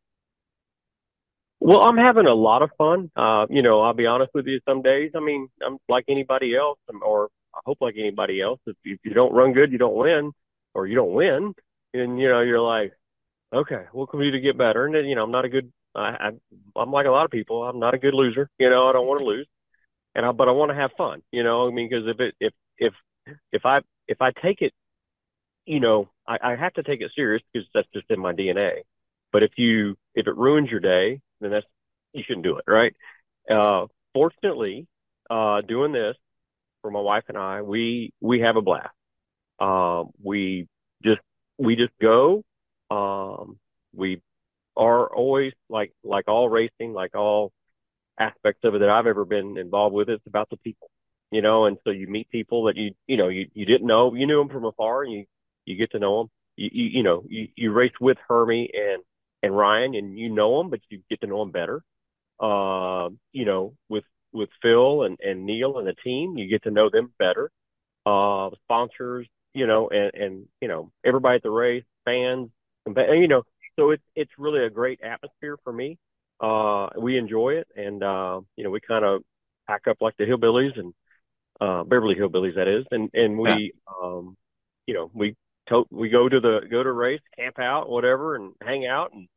Well, 1.60 1.82
I'm 1.82 1.96
having 1.96 2.26
a 2.26 2.34
lot 2.34 2.62
of 2.62 2.70
fun. 2.78 3.10
Uh, 3.16 3.46
you 3.48 3.62
know, 3.62 3.80
I'll 3.80 3.94
be 3.94 4.06
honest 4.06 4.30
with 4.34 4.46
you. 4.46 4.60
Some 4.68 4.82
days, 4.82 5.12
I 5.14 5.20
mean, 5.20 5.48
I'm 5.64 5.78
like 5.88 6.04
anybody 6.08 6.56
else, 6.56 6.78
or 7.02 7.28
I 7.54 7.60
hope 7.64 7.78
like 7.80 7.94
anybody 7.98 8.40
else. 8.40 8.60
If, 8.66 8.76
if 8.84 9.00
you 9.04 9.14
don't 9.14 9.32
run 9.34 9.52
good, 9.52 9.72
you 9.72 9.78
don't 9.78 9.96
win, 9.96 10.32
or 10.74 10.86
you 10.86 10.94
don't 10.94 11.12
win, 11.12 11.54
and 11.94 12.20
you 12.20 12.28
know, 12.28 12.40
you're 12.40 12.60
like, 12.60 12.92
okay, 13.52 13.84
what 13.92 14.10
can 14.10 14.20
we 14.20 14.26
do 14.26 14.32
to 14.32 14.40
get 14.40 14.58
better? 14.58 14.86
And 14.86 14.94
then, 14.94 15.06
you 15.06 15.14
know, 15.14 15.24
I'm 15.24 15.30
not 15.30 15.44
a 15.44 15.48
good. 15.48 15.72
I, 15.94 16.00
I, 16.00 16.30
I'm 16.76 16.92
like 16.92 17.06
a 17.06 17.10
lot 17.10 17.24
of 17.24 17.30
people. 17.30 17.64
I'm 17.64 17.80
not 17.80 17.94
a 17.94 17.98
good 17.98 18.14
loser. 18.14 18.48
You 18.58 18.70
know, 18.70 18.88
I 18.88 18.92
don't 18.92 19.06
want 19.06 19.20
to 19.20 19.26
lose, 19.26 19.46
and 20.14 20.24
I, 20.26 20.32
but 20.32 20.48
I 20.48 20.52
want 20.52 20.70
to 20.70 20.76
have 20.76 20.90
fun. 20.96 21.22
You 21.32 21.42
know, 21.42 21.68
I 21.68 21.70
mean, 21.72 21.88
because 21.88 22.06
if 22.06 22.20
it, 22.20 22.34
if, 22.40 22.52
if, 22.78 22.94
if 23.52 23.66
I, 23.66 23.80
if 24.06 24.20
I 24.20 24.30
take 24.42 24.62
it, 24.62 24.72
you 25.66 25.80
know, 25.80 26.08
I, 26.26 26.38
I 26.42 26.56
have 26.56 26.74
to 26.74 26.82
take 26.82 27.00
it 27.00 27.10
serious 27.14 27.42
because 27.52 27.68
that's 27.74 27.88
just 27.94 28.10
in 28.10 28.20
my 28.20 28.32
DNA. 28.32 28.82
But 29.32 29.42
if 29.42 29.52
you, 29.56 29.96
if 30.14 30.26
it 30.26 30.36
ruins 30.36 30.70
your 30.70 30.80
day, 30.80 31.20
then 31.40 31.50
that's 31.50 31.66
you 32.12 32.22
shouldn't 32.26 32.44
do 32.44 32.56
it, 32.58 32.64
right? 32.66 32.94
Uh, 33.50 33.86
fortunately, 34.14 34.86
uh, 35.30 35.60
doing 35.60 35.92
this 35.92 36.16
for 36.88 36.92
my 36.92 37.00
wife 37.00 37.24
and 37.28 37.36
I, 37.36 37.60
we 37.60 38.12
we 38.20 38.40
have 38.40 38.56
a 38.56 38.62
blast. 38.62 38.88
Um, 39.60 40.10
we 40.22 40.66
just 41.04 41.20
we 41.58 41.76
just 41.76 41.92
go. 42.00 42.42
Um, 42.90 43.58
we 43.94 44.22
are 44.74 45.06
always 45.06 45.52
like 45.68 45.92
like 46.02 46.28
all 46.28 46.48
racing, 46.48 46.94
like 46.94 47.14
all 47.14 47.52
aspects 48.18 48.60
of 48.64 48.74
it 48.74 48.78
that 48.78 48.88
I've 48.88 49.06
ever 49.06 49.26
been 49.26 49.58
involved 49.58 49.94
with. 49.94 50.08
It's 50.08 50.26
about 50.26 50.48
the 50.48 50.56
people, 50.56 50.90
you 51.30 51.42
know. 51.42 51.66
And 51.66 51.76
so 51.84 51.90
you 51.90 52.06
meet 52.08 52.30
people 52.30 52.64
that 52.64 52.76
you 52.76 52.92
you 53.06 53.18
know 53.18 53.28
you, 53.28 53.48
you 53.52 53.66
didn't 53.66 53.86
know, 53.86 54.14
you 54.14 54.26
knew 54.26 54.38
them 54.38 54.48
from 54.48 54.64
afar, 54.64 55.02
and 55.02 55.12
you 55.12 55.24
you 55.66 55.76
get 55.76 55.90
to 55.90 55.98
know 55.98 56.20
them. 56.20 56.30
You 56.56 56.70
you, 56.72 56.84
you 56.84 57.02
know 57.02 57.24
you, 57.28 57.48
you 57.54 57.72
race 57.72 57.92
with 58.00 58.16
Hermie 58.26 58.70
and 58.72 59.02
and 59.42 59.54
Ryan, 59.54 59.94
and 59.94 60.18
you 60.18 60.30
know 60.30 60.56
them, 60.56 60.70
but 60.70 60.80
you 60.88 61.02
get 61.10 61.20
to 61.20 61.26
know 61.26 61.40
them 61.40 61.50
better. 61.50 61.82
Uh, 62.40 63.10
you 63.32 63.44
know, 63.44 63.74
with 63.90 64.04
with 64.32 64.48
Phil 64.62 65.02
and, 65.04 65.18
and 65.20 65.46
Neil 65.46 65.78
and 65.78 65.86
the 65.86 65.94
team, 66.04 66.36
you 66.36 66.48
get 66.48 66.62
to 66.64 66.70
know 66.70 66.90
them 66.90 67.12
better. 67.18 67.50
Uh, 68.06 68.50
sponsors, 68.64 69.26
you 69.54 69.66
know, 69.66 69.88
and, 69.90 70.10
and 70.14 70.46
you 70.60 70.68
know 70.68 70.90
everybody 71.04 71.36
at 71.36 71.42
the 71.42 71.50
race, 71.50 71.84
fans, 72.04 72.48
and, 72.86 72.96
you 73.20 73.28
know, 73.28 73.42
so 73.78 73.90
it's 73.90 74.02
it's 74.14 74.30
really 74.38 74.64
a 74.64 74.70
great 74.70 75.00
atmosphere 75.02 75.56
for 75.62 75.72
me. 75.72 75.98
Uh, 76.40 76.88
we 76.98 77.18
enjoy 77.18 77.54
it, 77.54 77.68
and 77.76 78.02
uh, 78.02 78.40
you 78.56 78.64
know, 78.64 78.70
we 78.70 78.80
kind 78.80 79.04
of 79.04 79.22
pack 79.66 79.82
up 79.88 79.98
like 80.00 80.16
the 80.16 80.24
hillbillies 80.24 80.78
and 80.78 80.94
uh, 81.60 81.84
Beverly 81.84 82.14
Hillbillies, 82.14 82.54
that 82.54 82.68
is, 82.68 82.86
and 82.90 83.10
and 83.12 83.38
we, 83.38 83.72
yeah. 83.74 83.92
um, 84.02 84.36
you 84.86 84.94
know, 84.94 85.10
we 85.12 85.34
to- 85.68 85.86
we 85.90 86.08
go 86.08 86.28
to 86.28 86.40
the 86.40 86.60
go 86.70 86.82
to 86.82 86.92
race, 86.92 87.20
camp 87.36 87.58
out, 87.58 87.88
whatever, 87.88 88.36
and 88.36 88.54
hang 88.62 88.86
out 88.86 89.12
and 89.12 89.28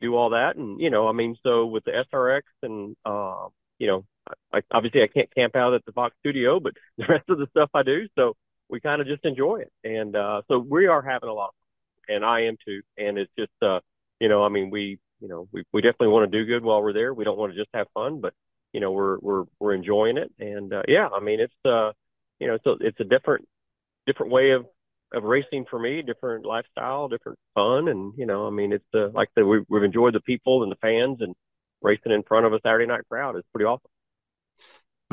do 0.00 0.14
all 0.14 0.30
that. 0.30 0.56
And 0.56 0.80
you 0.80 0.90
know, 0.90 1.08
I 1.08 1.12
mean, 1.12 1.36
so 1.42 1.66
with 1.66 1.84
the 1.84 2.04
SRX 2.12 2.42
and 2.62 2.96
uh, 3.04 3.48
you 3.78 3.86
know, 3.86 4.04
I, 4.52 4.60
obviously 4.70 5.02
I 5.02 5.08
can't 5.08 5.34
camp 5.34 5.56
out 5.56 5.74
at 5.74 5.84
the 5.84 5.92
Fox 5.92 6.14
studio, 6.20 6.60
but 6.60 6.74
the 6.98 7.06
rest 7.08 7.28
of 7.28 7.38
the 7.38 7.46
stuff 7.50 7.70
I 7.74 7.82
do. 7.82 8.08
So 8.16 8.34
we 8.68 8.80
kind 8.80 9.00
of 9.00 9.06
just 9.06 9.24
enjoy 9.24 9.62
it, 9.62 9.72
and 9.84 10.16
uh, 10.16 10.42
so 10.48 10.58
we 10.58 10.86
are 10.86 11.02
having 11.02 11.28
a 11.28 11.32
lot 11.32 11.48
of 11.48 11.54
fun, 11.54 12.16
and 12.16 12.24
I 12.24 12.42
am 12.42 12.56
too. 12.64 12.80
And 12.96 13.18
it's 13.18 13.32
just, 13.38 13.52
uh, 13.60 13.80
you 14.20 14.28
know, 14.28 14.44
I 14.44 14.48
mean, 14.48 14.70
we, 14.70 14.98
you 15.20 15.28
know, 15.28 15.48
we 15.52 15.64
we 15.72 15.82
definitely 15.82 16.08
want 16.08 16.30
to 16.30 16.38
do 16.38 16.46
good 16.46 16.64
while 16.64 16.82
we're 16.82 16.92
there. 16.92 17.12
We 17.12 17.24
don't 17.24 17.38
want 17.38 17.52
to 17.52 17.58
just 17.58 17.70
have 17.74 17.86
fun, 17.94 18.20
but 18.20 18.32
you 18.72 18.80
know, 18.80 18.92
we're 18.92 19.18
we're 19.18 19.44
we're 19.60 19.74
enjoying 19.74 20.16
it, 20.16 20.32
and 20.38 20.72
uh, 20.72 20.82
yeah, 20.88 21.08
I 21.08 21.20
mean, 21.20 21.40
it's 21.40 21.52
uh, 21.64 21.92
you 22.38 22.46
know, 22.46 22.58
so 22.64 22.76
it's 22.80 22.98
a 23.00 23.04
different 23.04 23.46
different 24.06 24.32
way 24.32 24.52
of 24.52 24.66
of 25.12 25.24
racing 25.24 25.66
for 25.68 25.78
me, 25.78 26.00
different 26.00 26.46
lifestyle, 26.46 27.08
different 27.08 27.38
fun, 27.54 27.88
and 27.88 28.14
you 28.16 28.26
know, 28.26 28.46
I 28.46 28.50
mean, 28.50 28.72
it's 28.72 28.84
uh, 28.94 29.10
like 29.10 29.28
I 29.36 29.40
said, 29.40 29.44
we, 29.44 29.62
we've 29.68 29.82
enjoyed 29.82 30.14
the 30.14 30.20
people 30.20 30.62
and 30.62 30.72
the 30.72 30.76
fans, 30.76 31.18
and 31.20 31.34
racing 31.82 32.12
in 32.12 32.22
front 32.22 32.46
of 32.46 32.52
a 32.52 32.60
Saturday 32.62 32.86
night 32.86 33.02
crowd 33.10 33.36
is 33.36 33.44
pretty 33.52 33.66
awesome. 33.66 33.90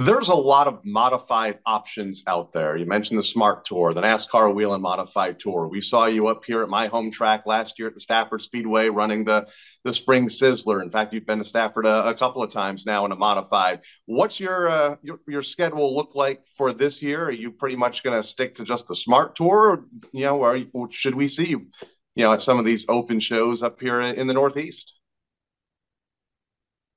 There's 0.06 0.30
a 0.30 0.34
lot 0.34 0.68
of 0.68 0.86
modified 0.86 1.60
options 1.66 2.24
out 2.26 2.54
there. 2.54 2.78
You 2.78 2.86
mentioned 2.86 3.20
the 3.20 3.24
Smart 3.24 3.66
Tour, 3.66 3.92
the 3.92 4.00
NASCAR 4.00 4.56
Whelen 4.56 4.80
Modified 4.80 5.42
Tour. 5.42 5.68
We 5.68 5.82
saw 5.82 6.06
you 6.06 6.28
up 6.28 6.46
here 6.46 6.64
at 6.64 6.70
my 6.70 6.88
home 6.88 7.12
track 7.12 7.46
last 7.46 7.78
year 7.78 7.90
at 7.90 7.96
the 7.96 8.00
Stafford 8.00 8.42
Speedway 8.42 8.88
running 8.88 9.26
the, 9.26 9.48
the 9.84 9.94
Spring 9.94 10.30
Sizzler. 10.30 10.82
In 10.82 10.90
fact, 10.90 11.12
you've 11.12 11.26
been 11.26 11.40
to 11.40 11.44
Stafford 11.44 11.86
a, 11.86 12.08
a 12.08 12.16
couple 12.16 12.42
of 12.42 12.50
times 12.50 12.86
now 12.86 13.04
in 13.04 13.12
a 13.12 13.16
modified. 13.18 13.82
What's 14.06 14.40
your, 14.40 14.70
uh, 14.70 14.96
your, 15.02 15.20
your 15.28 15.44
schedule 15.44 15.94
look 15.94 16.16
like 16.16 16.44
for 16.56 16.72
this 16.72 17.02
year? 17.02 17.26
Are 17.26 17.32
you 17.32 17.52
pretty 17.52 17.76
much 17.76 18.02
going 18.02 18.16
to 18.16 18.26
stick 18.26 18.56
to 18.56 18.64
just 18.64 18.88
the 18.88 18.96
Smart 18.96 19.36
Tour? 19.36 19.58
Or, 19.58 19.86
you 20.14 20.24
know, 20.24 20.38
or, 20.38 20.90
should 20.92 21.16
we 21.16 21.28
see 21.28 21.48
you, 21.48 21.68
you 22.16 22.24
know, 22.24 22.32
at 22.32 22.40
some 22.40 22.58
of 22.58 22.64
these 22.64 22.86
open 22.88 23.20
shows 23.20 23.64
up 23.64 23.82
here 23.82 24.00
in 24.00 24.28
the 24.28 24.34
Northeast? 24.34 24.94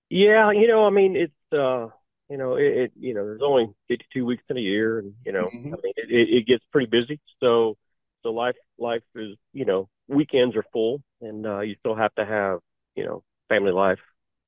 Yeah, 0.08 0.52
you 0.52 0.68
know, 0.68 0.86
I 0.86 0.90
mean, 0.90 1.16
it's 1.16 1.52
uh 1.52 1.88
you 2.32 2.38
know, 2.38 2.54
it, 2.54 2.62
it, 2.64 2.92
you 2.98 3.12
know, 3.12 3.26
there's 3.26 3.42
only 3.44 3.66
52 3.88 4.24
weeks 4.24 4.42
in 4.48 4.56
a 4.56 4.60
year, 4.60 4.98
and 4.98 5.12
you 5.22 5.32
know, 5.32 5.50
mm-hmm. 5.54 5.74
I 5.74 5.76
mean, 5.82 5.92
it, 5.96 6.10
it, 6.10 6.28
it 6.38 6.46
gets 6.46 6.64
pretty 6.72 6.88
busy. 6.90 7.20
So, 7.40 7.76
so 8.22 8.30
life 8.30 8.56
life 8.78 9.02
is, 9.14 9.36
you 9.52 9.66
know, 9.66 9.90
weekends 10.08 10.56
are 10.56 10.64
full, 10.72 11.02
and 11.20 11.46
uh, 11.46 11.60
you 11.60 11.76
still 11.80 11.94
have 11.94 12.14
to 12.14 12.24
have, 12.24 12.60
you 12.96 13.04
know, 13.04 13.22
family 13.50 13.72
life. 13.72 13.98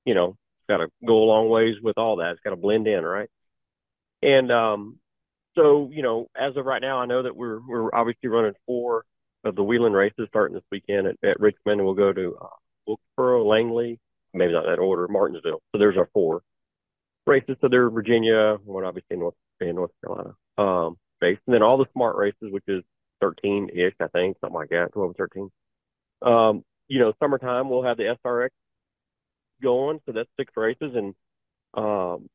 You 0.07 0.15
know, 0.15 0.39
got 0.67 0.79
to 0.79 0.89
go 1.07 1.25
a 1.25 1.27
long 1.27 1.51
ways 1.51 1.75
with 1.83 1.99
all 1.99 2.17
that. 2.17 2.31
It's 2.31 2.41
got 2.41 2.51
to 2.51 2.57
blend 2.57 2.87
in, 2.87 3.05
right? 3.05 3.29
And 4.23 4.51
um, 4.51 4.99
so, 5.55 5.91
you 5.93 6.03
know, 6.03 6.29
as 6.35 6.57
of 6.57 6.65
right 6.65 6.81
now, 6.81 7.01
I 7.01 7.07
know 7.07 7.25
that 7.25 7.37
we're 7.37 7.61
we're 7.69 7.95
obviously 7.95 8.31
running 8.31 8.55
four 8.65 9.05
of 9.45 9.57
the 9.57 9.63
Whelen 9.63 9.93
races 9.93 10.27
starting 10.31 10.55
this 10.55 10.65
weekend 10.73 11.07
at, 11.07 11.17
at 11.23 11.39
Richmond, 11.39 11.81
and 11.81 11.85
we'll 11.85 11.93
go 11.93 12.15
to 12.15 12.39
uh, 12.41 12.47
Wilkesboro, 12.87 13.47
Langley, 13.47 14.01
maybe 14.33 14.55
not 14.55 14.65
that 14.65 14.79
order, 14.79 15.07
Martinsville. 15.07 15.61
So 15.71 15.79
there's 15.79 15.99
our 15.99 16.09
four 16.15 16.41
races. 17.27 17.57
So 17.61 17.69
they're 17.69 17.91
Virginia, 17.91 18.57
one 18.65 18.85
obviously 18.85 19.17
North 19.17 19.35
in 19.61 19.77
North 19.77 19.91
Carolina 20.05 20.35
um, 20.59 20.97
based, 21.21 21.41
and 21.47 21.55
then 21.55 21.63
all 21.63 21.79
the 21.79 21.87
smart 21.93 22.17
races, 22.17 22.51
which 22.51 22.65
is 22.69 22.83
13 23.21 23.71
ish, 23.73 23.95
I 24.01 24.09
think, 24.09 24.37
something 24.41 24.55
like 24.55 24.71
that, 24.71 24.93
12 24.93 25.11
or 25.11 25.15
13. 25.15 25.51
Um, 26.23 26.65
you 26.89 26.99
know, 26.99 27.13
summertime 27.21 27.69
we'll 27.69 27.85
have 27.85 27.97
the 27.97 28.17
SRX 28.25 28.51
going, 29.63 30.01
so 30.05 30.13
that's 30.13 30.29
six 30.39 30.53
races, 30.57 30.93
and 30.95 31.15
um, 31.75 32.29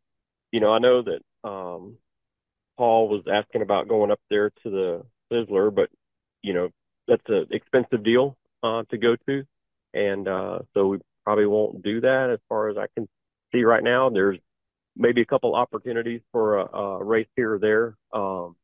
you 0.51 0.59
know, 0.59 0.71
I 0.71 0.79
know 0.79 1.03
that 1.03 1.47
um, 1.47 1.97
Paul 2.77 3.09
was 3.09 3.23
asking 3.31 3.61
about 3.61 3.87
going 3.87 4.11
up 4.11 4.19
there 4.29 4.49
to 4.63 4.69
the 4.69 5.05
Sizzler, 5.31 5.73
but 5.73 5.89
you 6.41 6.53
know, 6.53 6.69
that's 7.07 7.21
an 7.27 7.47
expensive 7.51 8.03
deal 8.03 8.37
uh, 8.63 8.83
to 8.89 8.97
go 8.97 9.15
to, 9.27 9.43
and 9.93 10.27
uh, 10.27 10.59
so 10.73 10.87
we 10.87 10.99
probably 11.23 11.45
won't 11.45 11.83
do 11.83 12.01
that 12.01 12.29
as 12.31 12.39
far 12.49 12.69
as 12.69 12.77
I 12.77 12.87
can 12.95 13.07
see 13.51 13.63
right 13.63 13.83
now. 13.83 14.09
There's 14.09 14.39
maybe 14.99 15.21
a 15.21 15.25
couple 15.25 15.55
opportunities 15.55 16.21
for 16.31 16.59
a, 16.59 16.77
a 16.77 17.03
race 17.03 17.27
here 17.35 17.55
or 17.55 17.59
there 17.59 17.95
um, 18.13 18.55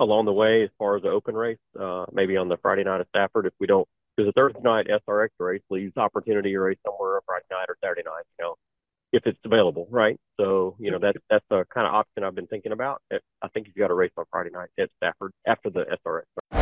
along 0.00 0.24
the 0.24 0.32
way 0.32 0.64
as 0.64 0.70
far 0.78 0.96
as 0.96 1.02
the 1.02 1.10
open 1.10 1.34
race, 1.34 1.58
uh, 1.78 2.06
maybe 2.12 2.36
on 2.36 2.48
the 2.48 2.56
Friday 2.56 2.82
night 2.82 3.00
at 3.00 3.08
Stafford 3.10 3.46
if 3.46 3.52
we 3.60 3.66
don't, 3.66 3.86
because 4.16 4.28
the 4.28 4.40
Thursday 4.40 4.60
night 4.62 4.86
SRX 4.88 5.28
race 5.38 5.62
leaves 5.70 5.96
opportunity 5.96 6.52
to 6.52 6.58
race 6.58 6.78
somewhere 6.84 7.20
Friday 7.26 7.44
night 7.50 7.66
or 7.68 7.76
Saturday 7.82 8.02
night, 8.04 8.24
you 8.38 8.44
know, 8.44 8.56
if 9.12 9.26
it's 9.26 9.38
available, 9.44 9.86
right? 9.90 10.18
So, 10.40 10.74
you 10.80 10.90
know, 10.90 10.98
that's 10.98 11.18
that's 11.28 11.44
the 11.50 11.64
kind 11.72 11.86
of 11.86 11.94
option 11.94 12.24
I've 12.24 12.34
been 12.34 12.46
thinking 12.46 12.72
about. 12.72 13.02
I 13.12 13.48
think 13.48 13.66
you've 13.66 13.76
got 13.76 13.90
a 13.90 13.94
race 13.94 14.12
on 14.16 14.24
Friday 14.30 14.50
night 14.50 14.70
at 14.78 14.88
Stafford 14.96 15.32
after 15.46 15.68
the 15.68 15.84
SRX. 16.04 16.61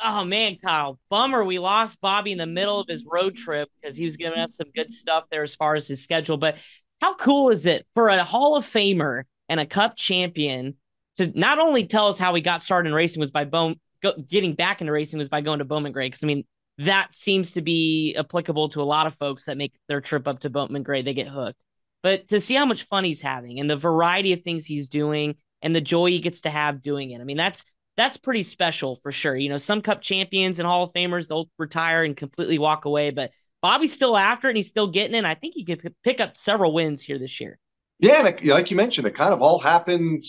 Oh 0.00 0.24
man, 0.24 0.56
Kyle, 0.56 0.98
bummer 1.08 1.42
we 1.44 1.58
lost 1.58 2.00
Bobby 2.00 2.32
in 2.32 2.38
the 2.38 2.46
middle 2.46 2.78
of 2.78 2.88
his 2.88 3.04
road 3.04 3.36
trip 3.36 3.70
because 3.80 3.96
he 3.96 4.04
was 4.04 4.16
giving 4.16 4.38
us 4.38 4.56
some 4.56 4.70
good 4.74 4.92
stuff 4.92 5.24
there 5.30 5.42
as 5.42 5.54
far 5.54 5.74
as 5.74 5.88
his 5.88 6.02
schedule. 6.02 6.36
But 6.36 6.58
how 7.00 7.14
cool 7.16 7.50
is 7.50 7.66
it 7.66 7.86
for 7.94 8.08
a 8.08 8.22
Hall 8.22 8.56
of 8.56 8.64
Famer 8.64 9.22
and 9.48 9.60
a 9.60 9.66
Cup 9.66 9.96
champion 9.96 10.74
to 11.16 11.32
not 11.38 11.58
only 11.58 11.86
tell 11.86 12.08
us 12.08 12.18
how 12.18 12.34
he 12.34 12.42
got 12.42 12.62
started 12.62 12.90
in 12.90 12.94
racing 12.94 13.20
was 13.20 13.30
by 13.30 13.44
Bowman, 13.44 13.80
getting 14.28 14.54
back 14.54 14.80
into 14.80 14.92
racing 14.92 15.18
was 15.18 15.28
by 15.28 15.40
going 15.40 15.60
to 15.60 15.64
Bowman 15.64 15.92
Gray? 15.92 16.08
Because 16.08 16.24
I 16.24 16.26
mean, 16.26 16.44
that 16.78 17.08
seems 17.14 17.52
to 17.52 17.62
be 17.62 18.14
applicable 18.18 18.68
to 18.70 18.82
a 18.82 18.84
lot 18.84 19.06
of 19.06 19.14
folks 19.14 19.46
that 19.46 19.56
make 19.56 19.72
their 19.88 20.00
trip 20.00 20.28
up 20.28 20.40
to 20.40 20.50
Bowman 20.50 20.82
Gray. 20.82 21.02
They 21.02 21.14
get 21.14 21.28
hooked. 21.28 21.58
But 22.02 22.28
to 22.28 22.38
see 22.38 22.54
how 22.54 22.66
much 22.66 22.84
fun 22.84 23.04
he's 23.04 23.22
having 23.22 23.58
and 23.58 23.68
the 23.68 23.76
variety 23.76 24.32
of 24.32 24.42
things 24.42 24.66
he's 24.66 24.88
doing 24.88 25.36
and 25.62 25.74
the 25.74 25.80
joy 25.80 26.10
he 26.10 26.18
gets 26.18 26.42
to 26.42 26.50
have 26.50 26.82
doing 26.82 27.10
it, 27.10 27.20
I 27.20 27.24
mean, 27.24 27.38
that's 27.38 27.64
that's 27.96 28.16
pretty 28.16 28.42
special 28.42 28.96
for 28.96 29.12
sure. 29.12 29.36
You 29.36 29.48
know, 29.48 29.58
some 29.58 29.82
Cup 29.82 30.02
champions 30.02 30.58
and 30.58 30.66
Hall 30.66 30.84
of 30.84 30.92
Famers 30.92 31.28
they'll 31.28 31.50
retire 31.58 32.04
and 32.04 32.16
completely 32.16 32.58
walk 32.58 32.84
away, 32.84 33.10
but 33.10 33.30
Bobby's 33.62 33.92
still 33.92 34.16
after 34.16 34.48
it 34.48 34.50
and 34.50 34.56
he's 34.58 34.68
still 34.68 34.88
getting 34.88 35.14
it. 35.16 35.24
I 35.24 35.34
think 35.34 35.54
he 35.54 35.64
could 35.64 35.94
pick 36.04 36.20
up 36.20 36.36
several 36.36 36.72
wins 36.72 37.02
here 37.02 37.18
this 37.18 37.40
year. 37.40 37.58
Yeah, 37.98 38.26
it, 38.26 38.44
like 38.44 38.70
you 38.70 38.76
mentioned, 38.76 39.06
it 39.06 39.14
kind 39.14 39.32
of 39.32 39.40
all 39.40 39.58
happened 39.58 40.22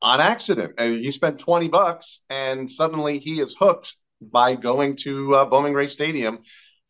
on 0.00 0.20
accident. 0.20 0.78
You 0.78 1.10
spent 1.10 1.40
twenty 1.40 1.68
bucks, 1.68 2.20
and 2.30 2.70
suddenly 2.70 3.18
he 3.18 3.40
is 3.40 3.56
hooked 3.58 3.96
by 4.20 4.54
going 4.54 4.96
to 4.98 5.34
uh, 5.34 5.44
Bowman 5.44 5.72
Gray 5.72 5.88
Stadium 5.88 6.38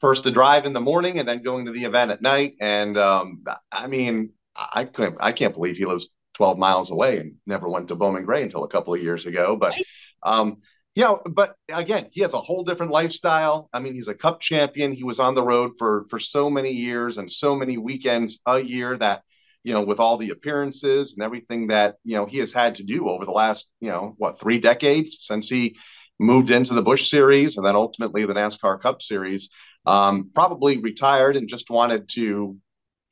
first 0.00 0.24
to 0.24 0.30
drive 0.30 0.66
in 0.66 0.72
the 0.72 0.80
morning 0.80 1.18
and 1.18 1.28
then 1.28 1.42
going 1.42 1.66
to 1.66 1.72
the 1.72 1.84
event 1.84 2.10
at 2.10 2.22
night. 2.22 2.54
And 2.60 2.96
um, 2.96 3.44
I 3.72 3.86
mean, 3.86 4.30
I 4.54 4.84
couldn't, 4.84 5.16
I 5.20 5.32
can't 5.32 5.54
believe 5.54 5.76
he 5.76 5.86
lives 5.86 6.08
12 6.38 6.56
miles 6.56 6.90
away 6.92 7.18
and 7.18 7.34
never 7.46 7.68
went 7.68 7.88
to 7.88 7.96
Bowman 7.96 8.24
Gray 8.24 8.44
until 8.44 8.62
a 8.62 8.68
couple 8.68 8.94
of 8.94 9.02
years 9.02 9.26
ago. 9.26 9.56
But, 9.56 9.72
right. 9.72 9.84
um, 10.22 10.58
you 10.94 11.02
know, 11.02 11.20
but 11.26 11.56
again, 11.68 12.08
he 12.12 12.22
has 12.22 12.32
a 12.32 12.40
whole 12.40 12.62
different 12.62 12.92
lifestyle. 12.92 13.68
I 13.72 13.80
mean, 13.80 13.94
he's 13.94 14.06
a 14.06 14.14
cup 14.14 14.40
champion. 14.40 14.92
He 14.92 15.02
was 15.02 15.18
on 15.18 15.34
the 15.34 15.42
road 15.42 15.72
for, 15.78 16.06
for 16.08 16.20
so 16.20 16.48
many 16.48 16.70
years 16.70 17.18
and 17.18 17.30
so 17.30 17.56
many 17.56 17.76
weekends 17.76 18.38
a 18.46 18.60
year 18.60 18.96
that, 18.98 19.22
you 19.64 19.74
know, 19.74 19.82
with 19.82 19.98
all 19.98 20.16
the 20.16 20.30
appearances 20.30 21.14
and 21.14 21.24
everything 21.24 21.66
that, 21.68 21.96
you 22.04 22.14
know, 22.14 22.24
he 22.24 22.38
has 22.38 22.52
had 22.52 22.76
to 22.76 22.84
do 22.84 23.08
over 23.08 23.24
the 23.24 23.32
last, 23.32 23.66
you 23.80 23.90
know, 23.90 24.14
what, 24.16 24.38
three 24.38 24.60
decades 24.60 25.18
since 25.22 25.48
he 25.48 25.76
moved 26.20 26.52
into 26.52 26.74
the 26.74 26.82
Busch 26.82 27.10
Series 27.10 27.56
and 27.56 27.66
then 27.66 27.74
ultimately 27.74 28.24
the 28.26 28.34
NASCAR 28.34 28.80
Cup 28.80 29.02
Series. 29.02 29.50
Um, 29.86 30.30
probably 30.34 30.78
retired 30.78 31.36
and 31.36 31.48
just 31.48 31.68
wanted 31.68 32.08
to 32.10 32.56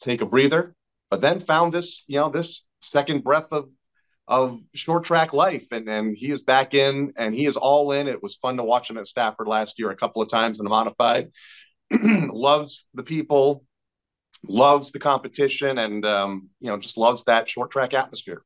take 0.00 0.20
a 0.20 0.26
breather, 0.26 0.76
but 1.10 1.20
then 1.20 1.40
found 1.40 1.72
this, 1.72 2.04
you 2.06 2.20
know, 2.20 2.28
this 2.28 2.65
second 2.80 3.24
breath 3.24 3.52
of 3.52 3.68
of 4.28 4.60
short 4.74 5.04
track 5.04 5.32
life, 5.32 5.66
and 5.70 5.88
and 5.88 6.16
he 6.16 6.30
is 6.30 6.42
back 6.42 6.74
in 6.74 7.12
and 7.16 7.34
he 7.34 7.46
is 7.46 7.56
all 7.56 7.92
in. 7.92 8.08
It 8.08 8.22
was 8.22 8.34
fun 8.36 8.56
to 8.56 8.64
watch 8.64 8.90
him 8.90 8.98
at 8.98 9.06
Stafford 9.06 9.48
last 9.48 9.78
year 9.78 9.90
a 9.90 9.96
couple 9.96 10.22
of 10.22 10.28
times 10.28 10.58
in 10.58 10.64
the 10.64 10.70
modified. 10.70 11.30
loves 11.92 12.86
the 12.94 13.04
people, 13.04 13.64
loves 14.46 14.90
the 14.90 14.98
competition, 14.98 15.78
and 15.78 16.04
um, 16.04 16.48
you 16.60 16.70
know 16.70 16.78
just 16.78 16.96
loves 16.96 17.24
that 17.24 17.48
short 17.48 17.70
track 17.70 17.94
atmosphere. 17.94 18.42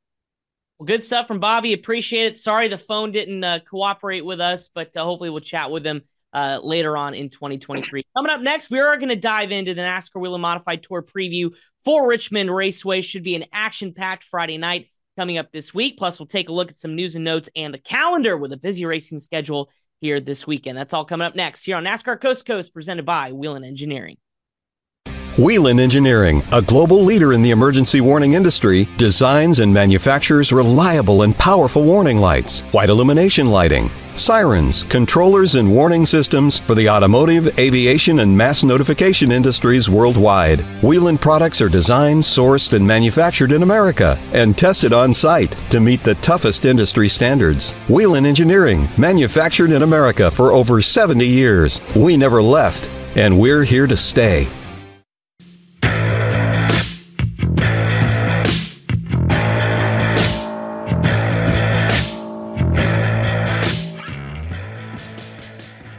Well, 0.78 0.86
good 0.86 1.04
stuff 1.04 1.26
from 1.26 1.40
Bobby. 1.40 1.72
Appreciate 1.72 2.26
it. 2.26 2.38
Sorry 2.38 2.68
the 2.68 2.78
phone 2.78 3.12
didn't 3.12 3.44
uh, 3.44 3.60
cooperate 3.68 4.24
with 4.24 4.40
us, 4.40 4.68
but 4.68 4.96
uh, 4.96 5.04
hopefully 5.04 5.30
we'll 5.30 5.40
chat 5.40 5.70
with 5.70 5.86
him 5.86 6.02
uh, 6.32 6.60
later 6.62 6.96
on 6.96 7.14
in 7.14 7.28
2023. 7.28 8.04
Coming 8.16 8.30
up 8.30 8.40
next, 8.40 8.70
we 8.70 8.78
are 8.78 8.96
going 8.96 9.08
to 9.08 9.16
dive 9.16 9.52
into 9.52 9.74
the 9.74 9.82
NASCAR 9.82 10.20
Whelen 10.20 10.40
Modified 10.40 10.82
Tour 10.82 11.02
preview 11.02 11.54
for 11.84 12.08
Richmond 12.08 12.54
Raceway. 12.54 13.02
Should 13.02 13.22
be 13.22 13.34
an 13.34 13.44
action 13.52 13.92
packed 13.92 14.24
Friday 14.24 14.58
night 14.58 14.88
coming 15.18 15.38
up 15.38 15.52
this 15.52 15.74
week. 15.74 15.98
Plus, 15.98 16.18
we'll 16.18 16.26
take 16.26 16.48
a 16.48 16.52
look 16.52 16.70
at 16.70 16.78
some 16.78 16.94
news 16.94 17.16
and 17.16 17.24
notes 17.24 17.48
and 17.56 17.74
the 17.74 17.78
calendar 17.78 18.36
with 18.36 18.52
a 18.52 18.56
busy 18.56 18.84
racing 18.84 19.18
schedule 19.18 19.70
here 20.00 20.20
this 20.20 20.46
weekend. 20.46 20.78
That's 20.78 20.94
all 20.94 21.04
coming 21.04 21.26
up 21.26 21.34
next 21.34 21.64
here 21.64 21.76
on 21.76 21.84
NASCAR 21.84 22.20
Coast 22.20 22.46
Coast, 22.46 22.72
presented 22.72 23.04
by 23.04 23.32
Whelen 23.32 23.64
Engineering. 23.64 24.16
Whelen 25.38 25.78
Engineering, 25.78 26.42
a 26.52 26.60
global 26.60 27.04
leader 27.04 27.32
in 27.32 27.40
the 27.40 27.50
emergency 27.50 28.00
warning 28.00 28.32
industry, 28.32 28.88
designs 28.96 29.60
and 29.60 29.72
manufactures 29.72 30.52
reliable 30.52 31.22
and 31.22 31.36
powerful 31.38 31.84
warning 31.84 32.18
lights, 32.18 32.62
white 32.72 32.88
illumination 32.88 33.46
lighting, 33.46 33.88
sirens, 34.16 34.82
controllers, 34.84 35.54
and 35.54 35.72
warning 35.72 36.04
systems 36.04 36.58
for 36.60 36.74
the 36.74 36.90
automotive, 36.90 37.58
aviation, 37.60 38.18
and 38.18 38.36
mass 38.36 38.64
notification 38.64 39.30
industries 39.30 39.88
worldwide. 39.88 40.60
Whelen 40.82 41.16
products 41.16 41.60
are 41.60 41.68
designed, 41.68 42.24
sourced, 42.24 42.72
and 42.72 42.84
manufactured 42.84 43.52
in 43.52 43.62
America 43.62 44.18
and 44.32 44.58
tested 44.58 44.92
on 44.92 45.14
site 45.14 45.52
to 45.70 45.78
meet 45.78 46.02
the 46.02 46.16
toughest 46.16 46.64
industry 46.64 47.08
standards. 47.08 47.72
Whelen 47.88 48.26
Engineering, 48.26 48.88
manufactured 48.98 49.70
in 49.70 49.82
America 49.82 50.28
for 50.28 50.50
over 50.50 50.82
70 50.82 51.24
years. 51.24 51.80
We 51.94 52.16
never 52.16 52.42
left, 52.42 52.90
and 53.14 53.38
we're 53.38 53.62
here 53.62 53.86
to 53.86 53.96
stay. 53.96 54.48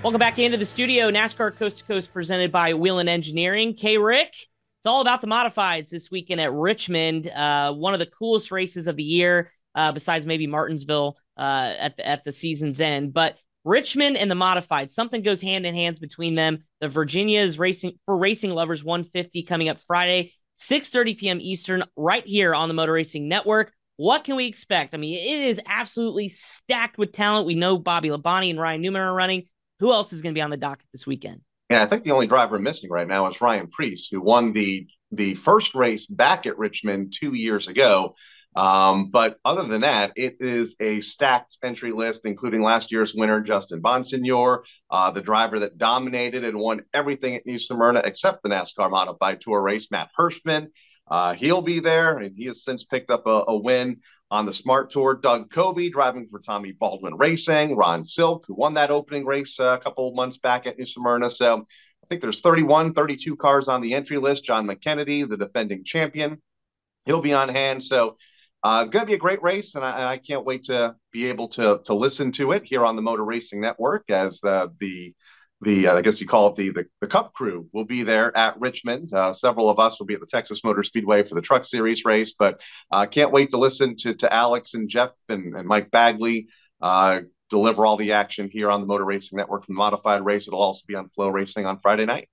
Welcome 0.04 0.18
back 0.18 0.40
into 0.40 0.58
the 0.58 0.66
studio. 0.66 1.12
NASCAR 1.12 1.56
Coast 1.56 1.78
to 1.78 1.84
Coast 1.84 2.12
presented 2.12 2.52
by 2.52 2.74
Whelen 2.74 3.08
Engineering. 3.08 3.76
K 3.76 4.00
Rick, 4.00 4.30
it's 4.30 4.88
all 4.88 5.02
about 5.02 5.22
the 5.22 5.28
modifieds 5.28 5.92
this 5.92 6.10
weekend 6.10 6.42
at 6.42 6.52
Richmond. 6.52 7.28
Uh, 7.28 7.72
one 7.72 7.94
of 7.94 8.00
the 8.00 8.08
coolest 8.08 8.50
races 8.52 8.88
of 8.88 8.96
the 8.96 9.04
year, 9.04 9.52
uh, 9.76 9.92
besides 9.92 10.26
maybe 10.26 10.48
Martinsville 10.48 11.18
uh, 11.38 11.76
at 11.78 11.98
the, 11.98 12.08
at 12.08 12.24
the 12.24 12.32
season's 12.32 12.82
end. 12.82 13.14
But 13.14 13.38
Richmond 13.64 14.18
and 14.18 14.32
the 14.32 14.34
modified, 14.34 14.92
something 14.92 15.22
goes 15.22 15.40
hand 15.40 15.68
in 15.68 15.76
hand 15.76 16.00
between 16.02 16.34
them. 16.34 16.64
The 16.80 16.88
Virginia 16.88 17.42
is 17.42 17.60
racing 17.60 18.00
for 18.08 18.18
racing 18.18 18.50
lovers 18.50 18.84
150 18.84 19.44
coming 19.44 19.70
up 19.70 19.80
Friday, 19.80 20.34
6:30 20.60 21.20
p.m. 21.20 21.38
Eastern, 21.40 21.84
right 21.96 22.26
here 22.26 22.56
on 22.56 22.70
the 22.70 22.74
Motor 22.74 22.94
Racing 22.94 23.30
Network. 23.30 23.72
What 23.98 24.24
can 24.24 24.36
we 24.36 24.48
expect? 24.48 24.96
I 24.96 24.98
mean, 24.98 25.14
it 25.14 25.48
is 25.48 25.62
absolutely 25.68 26.28
stacked 26.28 26.98
with 26.98 27.12
talent. 27.12 27.46
We 27.46 27.54
know 27.54 27.78
Bobby 27.78 28.10
Labonte 28.10 28.50
and 28.50 28.60
Ryan 28.60 28.82
Newman 28.82 29.04
are 29.04 29.14
running. 29.14 29.44
Who 29.82 29.91
else 29.91 30.13
is 30.13 30.22
going 30.22 30.34
to 30.34 30.38
be 30.38 30.44
on 30.44 30.52
the 30.52 30.58
docket 30.58 30.86
this 30.94 31.08
weekend? 31.08 31.41
Yeah, 31.72 31.82
I 31.82 31.88
think 31.88 32.04
the 32.04 32.12
only 32.12 32.28
driver 32.28 32.60
missing 32.60 32.91
right 32.91 33.08
now 33.08 33.28
is 33.28 33.41
Ryan 33.41 33.67
Preece, 33.67 34.08
who 34.10 34.22
won 34.22 34.54
the 34.54 34.88
the 35.12 35.34
first 35.34 35.76
race 35.76 36.06
back 36.06 36.46
at 36.46 36.58
Richmond 36.58 37.13
two 37.20 37.34
years 37.34 37.67
ago. 37.67 38.15
Um, 38.56 39.10
but 39.10 39.38
other 39.44 39.63
than 39.63 39.82
that, 39.82 40.12
it 40.15 40.38
is 40.39 40.76
a 40.80 41.00
stacked 41.02 41.58
entry 41.63 41.91
list, 41.94 42.26
including 42.26 42.62
last 42.62 42.91
year's 42.91 43.15
winner, 43.15 43.41
Justin 43.41 43.82
Bonsignore, 43.82 44.60
uh, 44.91 45.12
the 45.12 45.22
driver 45.22 45.60
that 45.60 45.78
dominated 45.78 46.44
and 46.44 46.60
won 46.60 46.82
everything 46.94 47.36
at 47.36 47.46
New 47.46 47.58
Smyrna 47.58 48.02
except 48.06 48.44
the 48.44 48.50
NASCAR 48.50 48.91
Modified 48.91 49.41
Tour 49.41 49.62
race, 49.62 49.88
Matt 49.89 50.10
Hirschman. 50.17 50.67
Uh, 51.10 51.34
he'll 51.34 51.62
be 51.62 51.80
there, 51.80 52.20
and 52.20 52.38
he 52.38 52.46
has 52.46 52.63
since 52.63 52.84
picked 52.84 53.10
up 53.10 53.26
a, 53.26 53.44
a 53.48 53.58
win 53.58 54.02
on 54.32 54.46
the 54.46 54.54
Smart 54.54 54.89
Tour. 54.89 55.15
Doug 55.15 55.52
Coby 55.52 55.91
driving 55.91 56.28
for 56.32 56.39
Tommy 56.39 56.72
Baldwin 56.72 57.17
Racing. 57.17 57.76
Ron 57.76 58.06
Silk, 58.06 58.46
who 58.48 58.56
won 58.56 58.74
that 58.76 58.89
opening 58.89 59.26
race 59.26 59.60
uh, 59.60 59.78
a 59.80 59.84
couple 59.84 60.12
months 60.15 60.38
back 60.38 60.65
at 60.65 60.78
New 60.80 60.86
Smyrna. 60.86 61.30
So 61.30 61.58
I 62.04 62.08
think 62.08 62.22
there's 62.22 62.39
31, 62.39 62.94
32 62.94 63.36
cars 63.36 63.67
on 63.67 63.82
the 63.82 63.94
entry 63.94 64.17
list. 64.17 64.46
Jon 64.46 64.65
McKennedy, 64.65 65.28
the 65.30 65.38
defending 65.38 65.84
champion, 65.84 66.41
he'll 67.06 67.22
be 67.22 67.34
on 67.34 67.50
hand. 67.50 67.84
So 67.84 68.15
uh, 68.63 68.86
going 68.86 69.04
to 69.04 69.10
be 69.10 69.15
a 69.15 69.20
great 69.20 69.44
race, 69.44 69.76
and 69.76 69.84
I, 69.84 69.91
and 69.91 70.04
I, 70.04 70.17
can't 70.17 70.46
wait 70.46 70.63
to 70.65 70.96
be 71.12 71.28
able 71.28 71.48
to 71.50 71.80
to 71.86 71.94
listen 71.96 72.32
to 72.34 72.52
it 72.52 72.63
here 72.63 72.86
on 72.86 72.96
the 72.96 73.02
Motor 73.02 73.26
Racing 73.26 73.60
Network 73.60 74.10
as 74.12 74.39
the 74.39 74.72
the 74.80 75.15
the 75.62 75.88
uh, 75.88 75.97
I 75.97 76.02
guess 76.02 76.19
you 76.19 76.28
call 76.28 76.50
it 76.50 76.56
the, 76.56 76.71
the, 76.71 76.86
the 77.02 77.08
Cup 77.08 77.34
crew 77.34 77.67
will 77.71 77.86
be 77.86 78.04
there 78.04 78.36
at 78.36 78.60
Richmond. 78.60 79.13
Uh, 79.13 79.32
several 79.32 79.69
of 79.69 79.80
us 79.80 80.00
will 80.00 80.08
be 80.08 80.15
at 80.15 80.19
the 80.19 80.26
Texas 80.26 80.63
Motor 80.63 80.84
Speedway 80.84 81.24
for 81.24 81.36
the 81.36 81.41
Truck 81.41 81.65
Series 81.65 82.04
race, 82.04 82.34
but 82.38 82.60
uh, 82.91 83.06
can't 83.06 83.32
wait 83.32 83.52
to 83.52 83.58
listen 83.58 83.95
to 83.97 84.13
to 84.15 84.34
Alex 84.34 84.74
and 84.74 84.89
Jeff 84.89 85.12
and, 85.30 85.56
and 85.56 85.67
Mike 85.67 85.91
Bagley 85.91 86.47
uh, 86.82 87.21
deliver 87.50 87.86
all 87.86 87.97
the 87.97 88.13
action 88.13 88.50
here 88.52 88.71
on 88.71 88.82
the 88.82 88.88
Motor 88.88 89.06
Racing 89.06 89.38
Network 89.38 89.65
from 89.65 89.76
the 89.76 89.80
modified 89.80 90.26
race. 90.26 90.47
It'll 90.47 90.62
also 90.62 90.82
be 90.88 90.95
on 90.95 91.10
FloRacing 91.17 91.67
on 91.67 91.80
Friday 91.80 92.06
night. 92.06 92.28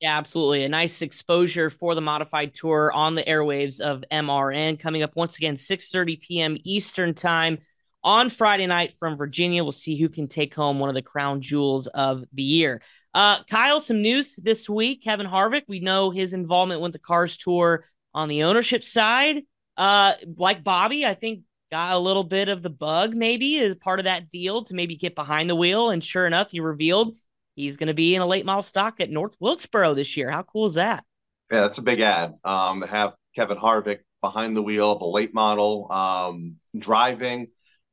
Yeah, 0.00 0.16
absolutely. 0.16 0.64
A 0.64 0.68
nice 0.68 1.02
exposure 1.02 1.70
for 1.70 1.94
the 1.96 2.00
modified 2.00 2.54
tour 2.54 2.92
on 2.92 3.16
the 3.16 3.24
airwaves 3.24 3.80
of 3.80 4.04
MRN 4.12 4.78
coming 4.78 5.02
up 5.02 5.16
once 5.16 5.38
again 5.38 5.54
6:30 5.54 6.20
p.m. 6.20 6.56
Eastern 6.64 7.14
time 7.14 7.58
on 8.02 8.30
Friday 8.30 8.66
night 8.66 8.94
from 8.98 9.16
Virginia. 9.16 9.62
We'll 9.62 9.72
see 9.72 9.98
who 9.98 10.08
can 10.08 10.28
take 10.28 10.54
home 10.54 10.78
one 10.78 10.88
of 10.88 10.94
the 10.94 11.02
crown 11.02 11.40
jewels 11.40 11.86
of 11.88 12.24
the 12.32 12.42
year. 12.42 12.82
Uh, 13.14 13.42
Kyle, 13.44 13.80
some 13.80 14.02
news 14.02 14.36
this 14.36 14.68
week. 14.68 15.02
Kevin 15.02 15.26
Harvick, 15.26 15.64
we 15.66 15.80
know 15.80 16.10
his 16.10 16.32
involvement 16.32 16.80
with 16.80 16.92
the 16.92 16.98
Cars 16.98 17.36
Tour 17.36 17.84
on 18.14 18.28
the 18.28 18.44
ownership 18.44 18.84
side. 18.84 19.42
Uh, 19.76 20.14
like 20.36 20.62
Bobby, 20.62 21.06
I 21.06 21.14
think 21.14 21.42
got 21.70 21.94
a 21.94 21.98
little 21.98 22.24
bit 22.24 22.48
of 22.48 22.62
the 22.62 22.70
bug 22.70 23.14
maybe 23.14 23.58
as 23.60 23.74
part 23.74 23.98
of 23.98 24.06
that 24.06 24.30
deal 24.30 24.64
to 24.64 24.74
maybe 24.74 24.96
get 24.96 25.14
behind 25.14 25.50
the 25.50 25.54
wheel. 25.54 25.90
And 25.90 26.02
sure 26.02 26.26
enough, 26.26 26.50
he 26.50 26.60
revealed 26.60 27.16
he's 27.54 27.76
going 27.76 27.88
to 27.88 27.94
be 27.94 28.14
in 28.14 28.22
a 28.22 28.26
late 28.26 28.46
model 28.46 28.62
stock 28.62 29.00
at 29.00 29.10
North 29.10 29.34
Wilkesboro 29.40 29.94
this 29.94 30.16
year. 30.16 30.30
How 30.30 30.42
cool 30.42 30.66
is 30.66 30.74
that? 30.74 31.04
Yeah, 31.50 31.62
that's 31.62 31.78
a 31.78 31.82
big 31.82 32.00
ad. 32.00 32.34
Um, 32.44 32.80
to 32.80 32.86
have 32.86 33.14
Kevin 33.34 33.58
Harvick 33.58 34.00
behind 34.20 34.56
the 34.56 34.62
wheel 34.62 34.92
of 34.92 35.00
a 35.00 35.06
late 35.06 35.34
model, 35.34 35.90
um, 35.90 36.56
driving 36.76 37.48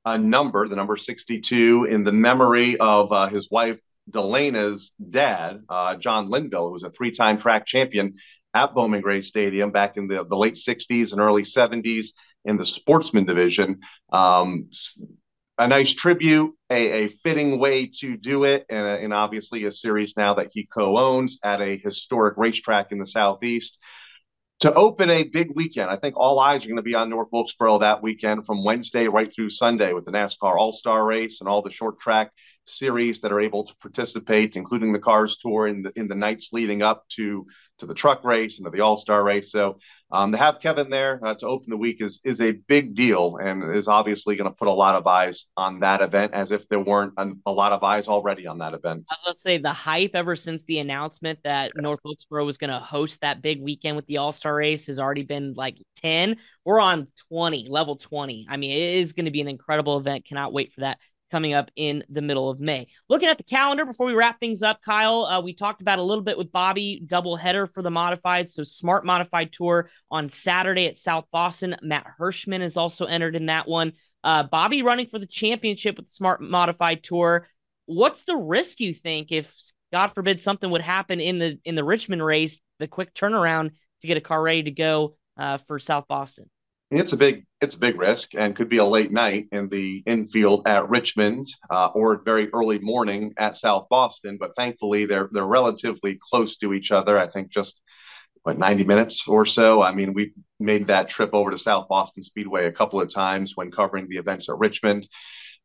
a 0.05 0.17
number, 0.17 0.67
the 0.67 0.75
number 0.75 0.97
62, 0.97 1.85
in 1.85 2.03
the 2.03 2.11
memory 2.11 2.77
of 2.77 3.11
uh, 3.11 3.27
his 3.27 3.49
wife 3.49 3.79
DeLana's 4.11 4.93
dad, 5.09 5.63
uh, 5.67 5.95
John 5.95 6.29
Linville, 6.29 6.67
who 6.67 6.73
was 6.73 6.83
a 6.83 6.91
three-time 6.91 7.37
track 7.37 7.65
champion 7.65 8.15
at 8.53 8.73
Bowman 8.73 9.01
Gray 9.01 9.21
Stadium 9.21 9.71
back 9.71 9.97
in 9.97 10.07
the, 10.07 10.23
the 10.23 10.37
late 10.37 10.55
60s 10.55 11.11
and 11.11 11.19
early 11.19 11.43
70s 11.43 12.09
in 12.45 12.57
the 12.57 12.65
sportsman 12.65 13.25
division. 13.25 13.79
Um, 14.11 14.69
a 15.57 15.67
nice 15.67 15.93
tribute, 15.93 16.53
a, 16.69 17.05
a, 17.05 17.07
fitting 17.07 17.59
way 17.59 17.89
to 17.99 18.17
do 18.17 18.43
it, 18.43 18.65
and, 18.69 18.85
and 18.85 19.13
obviously 19.13 19.63
a 19.65 19.71
series 19.71 20.15
now 20.17 20.33
that 20.33 20.49
he 20.53 20.65
co 20.65 20.97
owns 20.97 21.39
at 21.43 21.61
a 21.61 21.77
historic 21.77 22.35
racetrack 22.37 22.91
in 22.91 22.99
the 22.99 23.05
Southeast. 23.05 23.79
To 24.61 24.73
open 24.73 25.09
a 25.09 25.23
big 25.23 25.51
weekend, 25.53 25.89
I 25.89 25.97
think 25.97 26.15
all 26.15 26.39
eyes 26.39 26.63
are 26.63 26.69
going 26.69 26.77
to 26.77 26.81
be 26.81 26.95
on 26.95 27.09
North 27.09 27.27
Wilkesboro 27.31 27.79
that 27.79 28.01
weekend 28.01 28.45
from 28.45 28.63
Wednesday 28.63 29.07
right 29.07 29.31
through 29.31 29.49
Sunday 29.49 29.91
with 29.91 30.05
the 30.05 30.11
NASCAR 30.11 30.57
All 30.57 30.71
Star 30.71 31.05
Race 31.05 31.41
and 31.41 31.49
all 31.49 31.61
the 31.61 31.69
short 31.69 31.99
track 31.99 32.31
series 32.65 33.19
that 33.21 33.33
are 33.33 33.41
able 33.41 33.65
to 33.65 33.75
participate, 33.77 34.55
including 34.55 34.93
the 34.93 34.99
Cars 34.99 35.37
Tour 35.41 35.67
in 35.67 35.83
the 35.83 35.91
in 35.97 36.07
the 36.07 36.15
nights 36.15 36.49
leading 36.53 36.81
up 36.81 37.03
to 37.09 37.45
to 37.79 37.85
the 37.85 37.93
truck 37.93 38.23
race 38.23 38.57
and 38.57 38.65
to 38.65 38.71
the 38.71 38.79
All 38.79 38.95
Star 38.95 39.23
race. 39.23 39.51
So 39.51 39.77
um, 40.15 40.31
to 40.31 40.37
have 40.37 40.59
Kevin 40.61 40.89
there 40.89 41.19
uh, 41.23 41.33
to 41.35 41.47
open 41.47 41.69
the 41.69 41.77
week 41.77 42.01
is 42.01 42.21
is 42.23 42.39
a 42.39 42.51
big 42.51 42.95
deal 42.95 43.37
and 43.37 43.75
is 43.75 43.87
obviously 43.87 44.35
going 44.35 44.49
to 44.49 44.55
put 44.55 44.67
a 44.67 44.71
lot 44.71 44.95
of 44.95 45.05
eyes 45.05 45.47
on 45.57 45.81
that 45.81 46.01
event, 46.01 46.33
as 46.33 46.51
if 46.51 46.67
there 46.69 46.79
weren't 46.79 47.13
a, 47.17 47.51
lot 47.51 47.73
of 47.73 47.83
eyes 47.83 48.07
already 48.07 48.47
on 48.47 48.59
that 48.59 48.73
event. 48.73 49.05
I 49.09 49.13
was 49.13 49.23
going 49.23 49.33
to 49.33 49.39
say 49.39 49.57
the 49.57 49.73
hype 49.73 50.11
ever 50.13 50.35
since 50.35 50.63
the 50.63 50.79
announcement 50.79 51.39
that 51.43 51.71
North 51.75 51.99
Wilkesboro 52.03 52.45
was 52.45 52.57
going 52.57 52.71
to 52.71 52.79
host 52.79 53.21
that 53.21 53.41
big 53.41 53.61
weekend 53.61 53.95
with 53.95 54.05
the 54.07 54.17
All 54.17 54.31
Star 54.31 54.55
race 54.55 54.87
has 54.87 54.99
already 54.99 55.23
been 55.23 55.53
like 55.55 55.77
ten. 55.95 56.37
We're 56.63 56.79
on 56.79 57.07
twenty, 57.29 57.67
level 57.69 57.97
twenty. 57.97 58.47
I 58.49 58.57
mean, 58.57 58.71
it 58.71 58.95
is 58.95 59.13
going 59.13 59.25
to 59.25 59.31
be 59.31 59.41
an 59.41 59.47
incredible 59.49 59.97
event. 59.97 60.25
Cannot 60.25 60.53
wait 60.53 60.71
for 60.71 60.81
that 60.81 60.99
coming 61.31 61.53
up 61.53 61.71
in 61.75 62.03
the 62.09 62.21
middle 62.21 62.49
of 62.49 62.59
May. 62.59 62.87
Looking 63.09 63.29
at 63.29 63.37
the 63.37 63.43
calendar 63.43 63.85
before 63.85 64.05
we 64.05 64.13
wrap 64.13 64.39
things 64.39 64.61
up, 64.61 64.81
Kyle, 64.81 65.25
uh, 65.25 65.41
we 65.41 65.53
talked 65.53 65.81
about 65.81 65.99
a 65.99 66.03
little 66.03 66.23
bit 66.23 66.37
with 66.37 66.51
Bobby 66.51 67.01
double 67.05 67.35
header 67.35 67.67
for 67.67 67.81
the 67.81 67.91
modified. 67.91 68.49
So 68.49 68.63
smart 68.63 69.05
modified 69.05 69.51
tour 69.51 69.89
on 70.11 70.29
Saturday 70.29 70.87
at 70.87 70.97
South 70.97 71.25
Boston. 71.31 71.75
Matt 71.81 72.07
Hirschman 72.19 72.61
is 72.61 72.77
also 72.77 73.05
entered 73.05 73.35
in 73.35 73.47
that 73.47 73.67
one. 73.67 73.93
Uh, 74.23 74.43
Bobby 74.43 74.81
running 74.81 75.07
for 75.07 75.19
the 75.19 75.27
championship 75.27 75.97
with 75.97 76.07
the 76.07 76.13
smart 76.13 76.41
modified 76.41 77.03
tour. 77.03 77.47
What's 77.85 78.23
the 78.23 78.35
risk 78.35 78.79
you 78.79 78.93
think 78.93 79.31
if 79.31 79.55
God 79.91 80.07
forbid 80.07 80.41
something 80.41 80.69
would 80.71 80.81
happen 80.81 81.19
in 81.19 81.37
the 81.37 81.59
in 81.63 81.75
the 81.75 81.83
Richmond 81.83 82.23
race, 82.23 82.59
the 82.79 82.87
quick 82.87 83.13
turnaround 83.13 83.71
to 84.01 84.07
get 84.07 84.17
a 84.17 84.21
car 84.21 84.41
ready 84.41 84.63
to 84.63 84.71
go 84.71 85.15
uh, 85.37 85.57
for 85.57 85.77
South 85.77 86.07
Boston? 86.07 86.49
It's 86.91 87.13
a 87.13 87.17
big 87.17 87.45
it's 87.61 87.75
a 87.75 87.79
big 87.79 87.99
risk 87.99 88.35
and 88.35 88.55
could 88.55 88.69
be 88.69 88.77
a 88.77 88.85
late 88.85 89.11
night 89.11 89.47
in 89.51 89.69
the 89.69 90.03
infield 90.05 90.67
at 90.67 90.87
Richmond 90.89 91.47
uh, 91.69 91.87
or 91.87 92.21
very 92.23 92.49
early 92.53 92.79
morning 92.79 93.33
at 93.37 93.55
South 93.55 93.87
Boston. 93.89 94.37
But 94.39 94.55
thankfully, 94.55 95.05
they're 95.05 95.29
they're 95.31 95.45
relatively 95.45 96.19
close 96.21 96.57
to 96.57 96.73
each 96.73 96.91
other. 96.91 97.17
I 97.17 97.27
think 97.27 97.49
just 97.49 97.79
what 98.43 98.59
90 98.59 98.83
minutes 98.83 99.27
or 99.27 99.45
so. 99.45 99.81
I 99.81 99.93
mean, 99.93 100.13
we 100.13 100.33
made 100.59 100.87
that 100.87 101.07
trip 101.07 101.31
over 101.33 101.49
to 101.49 101.57
South 101.57 101.87
Boston 101.87 102.21
Speedway 102.21 102.67
a 102.67 102.71
couple 102.71 103.01
of 103.01 103.11
times 103.11 103.53
when 103.55 103.71
covering 103.71 104.07
the 104.07 104.17
events 104.17 104.47
at 104.49 104.57
Richmond. 104.59 105.07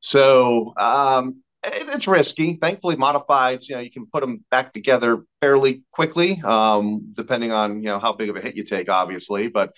So 0.01 0.73
um, 0.79 1.43
it, 1.63 1.87
it's 1.91 2.09
risky. 2.09 2.55
Thankfully, 2.55 2.97
modifieds, 2.97 3.69
you 3.69 3.75
know, 3.75 3.83
you 3.83 3.91
can 3.91 4.07
put 4.07 4.21
them 4.21 4.43
back 4.51 4.73
together 4.73 5.25
fairly 5.43 5.83
quickly, 5.93 6.41
um, 6.43 7.13
depending 7.13 7.53
on 7.53 7.83
you 7.83 7.91
know 7.91 7.99
how 7.99 8.15
big 8.15 8.31
of 8.31 8.37
a 8.37 8.41
hit 8.41 8.57
you 8.57 8.65
take, 8.65 8.89
obviously, 8.89 9.49
but 9.49 9.75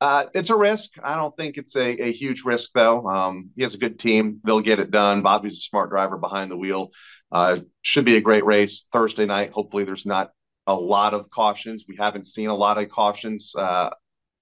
uh, 0.00 0.24
it's 0.34 0.50
a 0.50 0.56
risk. 0.56 0.90
I 1.02 1.16
don't 1.16 1.34
think 1.36 1.56
it's 1.56 1.74
a, 1.74 2.04
a 2.04 2.12
huge 2.12 2.44
risk, 2.44 2.70
though. 2.74 3.06
Um, 3.06 3.50
he 3.56 3.62
has 3.62 3.74
a 3.74 3.78
good 3.78 3.98
team. 3.98 4.40
They'll 4.44 4.60
get 4.60 4.78
it 4.78 4.90
done. 4.90 5.22
Bobby's 5.22 5.54
a 5.54 5.60
smart 5.60 5.90
driver 5.90 6.18
behind 6.18 6.50
the 6.50 6.56
wheel. 6.56 6.90
Uh, 7.32 7.58
should 7.82 8.04
be 8.04 8.16
a 8.16 8.20
great 8.20 8.44
race 8.44 8.84
Thursday 8.92 9.24
night. 9.24 9.52
Hopefully, 9.52 9.84
there's 9.84 10.06
not 10.06 10.30
a 10.66 10.74
lot 10.74 11.14
of 11.14 11.30
cautions. 11.30 11.84
We 11.88 11.96
haven't 11.96 12.26
seen 12.26 12.48
a 12.48 12.54
lot 12.54 12.76
of 12.76 12.90
cautions 12.90 13.52
uh, 13.56 13.90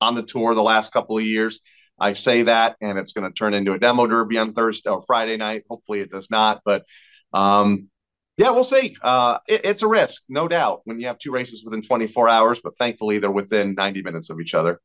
on 0.01 0.17
the 0.17 0.23
tour 0.23 0.55
the 0.55 0.63
last 0.63 0.93
couple 0.93 1.19
of 1.19 1.25
years. 1.25 1.61
I 2.01 2.15
say 2.15 2.43
that, 2.45 2.77
and 2.81 2.99
it's 2.99 3.13
going 3.13 3.31
to 3.31 3.35
turn 3.35 3.55
into 3.55 3.73
a 3.73 3.79
demo 3.79 4.09
derby 4.09 4.39
on 4.39 4.55
Thursday 4.55 4.91
or 4.91 5.03
Friday 5.03 5.37
night. 5.37 5.63
Hopefully, 5.71 6.01
it 6.01 6.11
does 6.11 6.29
not. 6.31 6.63
But 6.65 6.85
um, 7.33 7.89
yeah, 8.37 8.51
we'll 8.51 8.65
see. 8.65 8.97
Uh, 9.01 9.39
it, 9.47 9.65
it's 9.65 9.83
a 9.83 9.87
risk, 9.87 10.23
no 10.29 10.49
doubt, 10.49 10.81
when 10.83 10.99
you 10.99 11.07
have 11.07 11.21
two 11.21 11.31
races 11.31 11.63
within 11.65 11.83
24 11.83 12.29
hours. 12.29 12.61
But 12.63 12.77
thankfully, 12.77 13.21
they're 13.21 13.31
within 13.31 13.77
90 13.77 14.03
minutes 14.03 14.31
of 14.31 14.41
each 14.41 14.55
other 14.55 14.81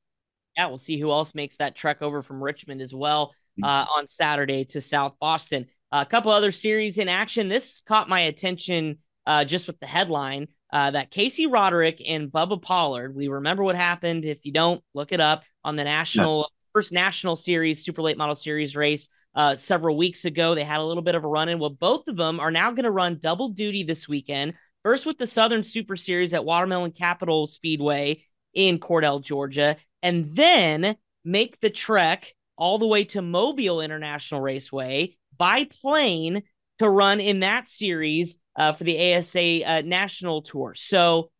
yeah, 0.60 0.65
we'll 0.65 0.78
see 0.78 1.00
who 1.00 1.10
else 1.10 1.34
makes 1.34 1.56
that 1.58 1.74
trek 1.74 2.02
over 2.02 2.22
from 2.22 2.43
Richmond 2.43 2.82
as 2.82 2.93
well 2.93 3.34
mm. 3.58 3.65
uh, 3.65 3.86
on 3.95 4.08
Saturday 4.08 4.65
to 4.65 4.82
South 4.82 5.13
Boston. 5.17 5.67
A 5.93 6.06
couple 6.06 6.32
other 6.32 6.52
series 6.52 6.98
in 6.98 7.08
action. 7.08 7.48
This 7.48 7.82
caught 7.86 8.10
my 8.10 8.19
attention 8.19 8.98
uh, 9.26 9.45
just 9.45 9.67
with 9.67 9.80
the 9.80 9.88
headline 9.88 10.50
uh, 10.74 10.91
that 10.91 11.12
Casey 11.12 11.48
Roderick 11.48 12.02
and 12.06 12.30
Bubba 12.30 12.62
Pollard. 12.62 13.15
We 13.15 13.30
remember 13.30 13.63
what 13.63 13.78
happened. 13.78 14.26
If 14.26 14.45
you 14.45 14.52
don't, 14.52 14.84
look 14.93 15.13
it 15.13 15.22
up 15.22 15.43
on 15.63 15.78
the 15.78 15.86
national 15.86 16.52
first 16.74 16.91
national 16.91 17.38
series, 17.38 17.86
super 17.86 18.02
late 18.02 18.17
model 18.17 18.36
series 18.36 18.76
race 18.76 19.08
uh, 19.36 19.56
several 19.56 19.95
weeks 19.95 20.26
ago. 20.26 20.56
They 20.56 20.65
had 20.65 20.82
a 20.82 20.84
little 20.84 21.04
bit 21.04 21.15
of 21.15 21.24
a 21.24 21.28
run 21.28 21.48
in. 21.48 21.58
Well, 21.58 21.69
both 21.69 22.10
of 22.10 22.17
them 22.17 22.41
are 22.41 22.52
now 22.52 22.72
going 22.72 22.84
to 22.84 22.91
run 22.91 23.17
double 23.17 23.48
duty 23.48 23.84
this 23.84 24.10
weekend. 24.10 24.56
First 24.84 25.06
with 25.06 25.17
the 25.17 25.26
Southern 25.26 25.63
Super 25.63 25.95
Series 25.95 26.34
at 26.34 26.43
Watermelon 26.43 26.91
Capital 26.91 27.48
Speedway 27.48 28.26
in 28.54 28.80
Cordele, 28.80 29.24
Georgia, 29.24 29.78
and 30.02 30.36
then 30.36 30.96
make 31.24 31.60
the 31.60 31.70
trek 31.70 32.34
all 32.58 32.78
the 32.78 32.88
way 32.88 33.04
to 33.06 33.22
Mobile 33.22 33.82
International 33.82 34.42
Raceway 34.42 35.18
by 35.38 35.66
plane 35.66 36.44
to 36.80 36.90
run 36.90 37.20
in 37.20 37.42
that 37.42 37.68
series 37.68 38.38
uh, 38.56 38.72
for 38.72 38.84
the 38.84 39.16
ASA 39.16 39.66
uh, 39.66 39.82
National 39.86 40.42
Tour. 40.42 40.74
So, 40.76 41.32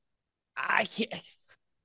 I 0.56 0.88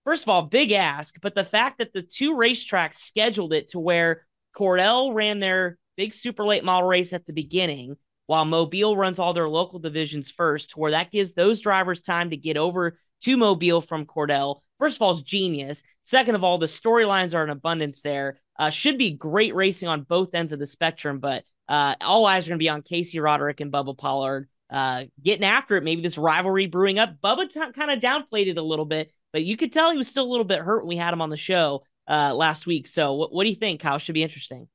first 0.05 0.25
of 0.25 0.29
all, 0.29 0.43
big 0.43 0.73
ask, 0.73 1.17
but 1.21 1.35
the 1.35 1.45
fact 1.45 1.79
that 1.79 1.93
the 1.93 2.03
two 2.03 2.35
racetracks 2.35 2.95
scheduled 2.95 3.53
it 3.53 3.71
to 3.71 3.81
where 3.81 4.27
Cordele 4.57 5.15
ran 5.15 5.41
their 5.41 5.79
big 5.97 6.15
super 6.15 6.45
late 6.45 6.65
model 6.65 6.89
race 6.89 7.13
at 7.13 7.27
the 7.27 7.33
beginning, 7.33 7.97
while 8.27 8.45
Mobile 8.45 8.97
runs 8.97 9.19
all 9.19 9.33
their 9.33 9.49
local 9.49 9.79
divisions 9.79 10.31
first, 10.31 10.77
where 10.77 10.93
that 10.93 11.11
gives 11.11 11.33
those 11.35 11.61
drivers 11.61 12.01
time 12.01 12.31
to 12.31 12.37
get 12.37 12.57
over 12.57 12.99
to 13.25 13.37
Mobile 13.37 13.81
from 13.81 14.07
Cordele. 14.07 14.61
First 14.79 14.97
of 14.97 15.03
all, 15.03 15.13
it's 15.13 15.23
genius. 15.23 15.83
Second 16.03 16.35
of 16.35 16.45
all, 16.45 16.59
the 16.59 16.67
storylines 16.67 17.35
are 17.35 17.45
in 17.45 17.51
abundance 17.51 18.03
there. 18.03 18.39
Uh, 18.59 18.71
should 18.71 18.99
be 18.99 19.11
great 19.11 19.55
racing 19.55 19.89
on 19.89 20.03
both 20.03 20.35
ends 20.35 20.53
of 20.53 20.59
the 20.59 20.67
spectrum, 20.67 21.19
but 21.19 21.45
uh, 21.69 21.95
all 22.03 22.27
eyes 22.27 22.47
are 22.47 22.51
going 22.51 22.59
to 22.59 22.63
be 22.63 22.69
on 22.69 22.83
Casey 22.83 23.21
Roderick 23.21 23.61
and 23.61 23.73
Bubba 23.73 23.97
Pollard 23.97 24.49
uh, 24.71 25.05
getting 25.23 25.45
after 25.45 25.77
it. 25.77 25.85
Maybe 25.85 26.03
this 26.03 26.19
rivalry 26.19 26.67
brewing 26.67 26.99
up. 26.99 27.17
Bubba 27.23 27.49
t- 27.49 27.73
kind 27.73 27.91
of 27.91 28.01
downplayed 28.01 28.49
it 28.49 28.59
a 28.59 28.63
little 28.63 28.85
bit, 28.85 29.11
but 29.33 29.45
you 29.45 29.57
could 29.57 29.73
tell 29.73 29.91
he 29.91 29.97
was 29.97 30.09
still 30.09 30.25
a 30.25 30.31
little 30.31 30.45
bit 30.45 30.61
hurt 30.61 30.81
when 30.81 30.89
we 30.89 30.97
had 30.97 31.15
him 31.15 31.23
on 31.23 31.31
the 31.31 31.37
show 31.37 31.85
uh, 32.09 32.35
last 32.35 32.67
week. 32.67 32.89
So, 32.89 33.15
what, 33.15 33.33
what 33.33 33.45
do 33.45 33.51
you 33.51 33.57
think, 33.57 33.81
Kyle? 33.81 33.99
Should 33.99 34.15
be 34.15 34.23
interesting. 34.23 34.69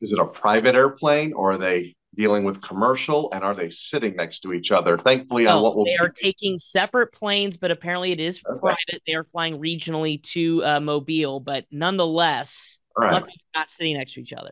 Is 0.00 0.12
it 0.12 0.18
a 0.18 0.26
private 0.26 0.74
airplane 0.74 1.32
or 1.32 1.52
are 1.52 1.58
they 1.58 1.94
dealing 2.16 2.44
with 2.44 2.60
commercial 2.60 3.30
and 3.32 3.44
are 3.44 3.54
they 3.54 3.70
sitting 3.70 4.16
next 4.16 4.40
to 4.40 4.52
each 4.52 4.70
other? 4.70 4.96
Thankfully, 4.96 5.46
on 5.46 5.62
what 5.62 5.76
will 5.76 5.84
they 5.84 5.96
are 5.96 6.08
taking 6.08 6.58
separate 6.58 7.12
planes, 7.12 7.56
but 7.56 7.70
apparently 7.70 8.12
it 8.12 8.20
is 8.20 8.40
okay. 8.48 8.58
private. 8.60 9.02
They 9.06 9.14
are 9.14 9.24
flying 9.24 9.58
regionally 9.58 10.22
to 10.32 10.64
uh, 10.64 10.80
Mobile, 10.80 11.40
but 11.40 11.66
nonetheless, 11.70 12.78
right. 12.96 13.22
not 13.54 13.68
sitting 13.68 13.96
next 13.96 14.14
to 14.14 14.20
each 14.20 14.32
other. 14.32 14.50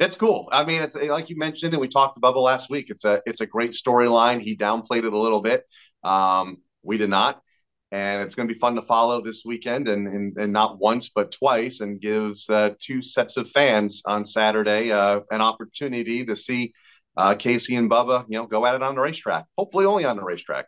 It's 0.00 0.16
cool. 0.16 0.48
I 0.50 0.64
mean, 0.64 0.80
it's 0.80 0.96
like 0.96 1.28
you 1.28 1.36
mentioned, 1.36 1.74
and 1.74 1.80
we 1.80 1.86
talked 1.86 2.16
about 2.16 2.34
Bubba 2.34 2.42
last 2.42 2.70
week. 2.70 2.86
It's 2.88 3.04
a 3.04 3.20
it's 3.26 3.42
a 3.42 3.46
great 3.46 3.72
storyline. 3.72 4.40
He 4.40 4.56
downplayed 4.56 5.04
it 5.04 5.12
a 5.12 5.18
little 5.18 5.42
bit. 5.42 5.64
Um, 6.02 6.56
we 6.82 6.96
did 6.96 7.10
not, 7.10 7.42
and 7.92 8.22
it's 8.22 8.34
going 8.34 8.48
to 8.48 8.54
be 8.54 8.58
fun 8.58 8.76
to 8.76 8.82
follow 8.82 9.22
this 9.22 9.42
weekend, 9.44 9.88
and 9.88 10.06
and, 10.08 10.36
and 10.38 10.54
not 10.54 10.78
once 10.78 11.10
but 11.14 11.32
twice, 11.32 11.80
and 11.80 12.00
gives 12.00 12.48
uh, 12.48 12.70
two 12.80 13.02
sets 13.02 13.36
of 13.36 13.50
fans 13.50 14.00
on 14.06 14.24
Saturday 14.24 14.90
uh, 14.90 15.20
an 15.30 15.42
opportunity 15.42 16.24
to 16.24 16.34
see 16.34 16.72
uh, 17.16 17.34
Casey 17.34 17.76
and 17.76 17.90
Bubba, 17.90 18.24
you 18.28 18.38
know, 18.38 18.46
go 18.46 18.64
at 18.66 18.74
it 18.74 18.82
on 18.82 18.94
the 18.94 19.00
racetrack. 19.00 19.46
Hopefully, 19.56 19.84
only 19.84 20.04
on 20.04 20.16
the 20.16 20.22
racetrack. 20.22 20.66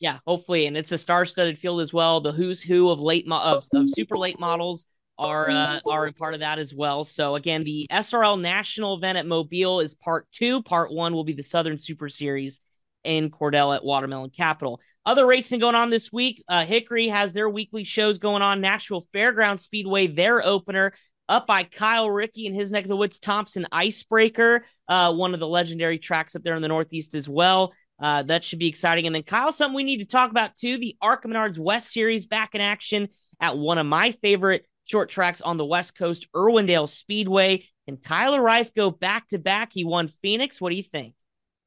Yeah, 0.00 0.18
hopefully, 0.26 0.66
and 0.66 0.76
it's 0.76 0.92
a 0.92 0.98
star-studded 0.98 1.58
field 1.58 1.80
as 1.80 1.92
well. 1.92 2.20
The 2.20 2.32
who's 2.32 2.62
who 2.62 2.90
of 2.90 3.00
late 3.00 3.26
mo- 3.26 3.40
of, 3.40 3.64
of 3.72 3.88
super 3.88 4.18
late 4.18 4.38
models 4.38 4.86
are 5.18 5.50
uh, 5.50 5.80
are 5.86 6.06
a 6.06 6.12
part 6.12 6.34
of 6.34 6.40
that 6.40 6.58
as 6.58 6.74
well. 6.74 7.04
So 7.04 7.36
again, 7.36 7.64
the 7.64 7.86
SRL 7.90 8.40
National 8.40 8.96
event 8.96 9.18
at 9.18 9.26
Mobile 9.26 9.80
is 9.80 9.94
part 9.94 10.26
two. 10.32 10.62
Part 10.62 10.92
one 10.92 11.14
will 11.14 11.24
be 11.24 11.32
the 11.32 11.42
Southern 11.42 11.78
Super 11.78 12.08
Series 12.08 12.60
in 13.04 13.30
Cordele 13.30 13.76
at 13.76 13.84
Watermelon 13.84 14.30
Capital. 14.30 14.80
Other 15.06 15.26
racing 15.26 15.60
going 15.60 15.74
on 15.74 15.90
this 15.90 16.12
week. 16.12 16.42
Uh, 16.48 16.64
Hickory 16.64 17.08
has 17.08 17.34
their 17.34 17.48
weekly 17.48 17.84
shows 17.84 18.18
going 18.18 18.42
on. 18.42 18.60
Nashville 18.60 19.04
Fairground 19.14 19.60
Speedway, 19.60 20.06
their 20.06 20.44
opener 20.44 20.94
up 21.28 21.46
by 21.46 21.64
Kyle 21.64 22.10
Rickey 22.10 22.46
in 22.46 22.54
his 22.54 22.70
neck 22.70 22.84
of 22.84 22.88
the 22.88 22.96
woods. 22.96 23.18
Thompson 23.18 23.66
Icebreaker, 23.72 24.66
uh, 24.88 25.12
one 25.12 25.34
of 25.34 25.40
the 25.40 25.48
legendary 25.48 25.98
tracks 25.98 26.36
up 26.36 26.42
there 26.42 26.54
in 26.54 26.62
the 26.62 26.68
Northeast 26.68 27.14
as 27.14 27.28
well. 27.28 27.72
Uh, 28.00 28.22
that 28.24 28.44
should 28.44 28.58
be 28.58 28.66
exciting. 28.66 29.06
And 29.06 29.14
then 29.14 29.22
Kyle, 29.22 29.52
something 29.52 29.76
we 29.76 29.84
need 29.84 29.98
to 29.98 30.04
talk 30.04 30.30
about 30.30 30.56
too: 30.56 30.78
the 30.78 30.96
Menards 31.02 31.58
West 31.58 31.92
Series 31.92 32.26
back 32.26 32.54
in 32.54 32.60
action 32.60 33.08
at 33.40 33.56
one 33.56 33.78
of 33.78 33.86
my 33.86 34.12
favorite 34.12 34.66
short 34.84 35.08
tracks 35.08 35.40
on 35.40 35.56
the 35.56 35.64
West 35.64 35.96
Coast, 35.96 36.26
Irwindale 36.34 36.88
Speedway. 36.88 37.64
And 37.86 38.02
Tyler 38.02 38.42
Reif 38.42 38.74
go 38.74 38.90
back 38.90 39.28
to 39.28 39.38
back. 39.38 39.72
He 39.72 39.84
won 39.84 40.08
Phoenix. 40.08 40.60
What 40.60 40.70
do 40.70 40.76
you 40.76 40.82
think? 40.82 41.14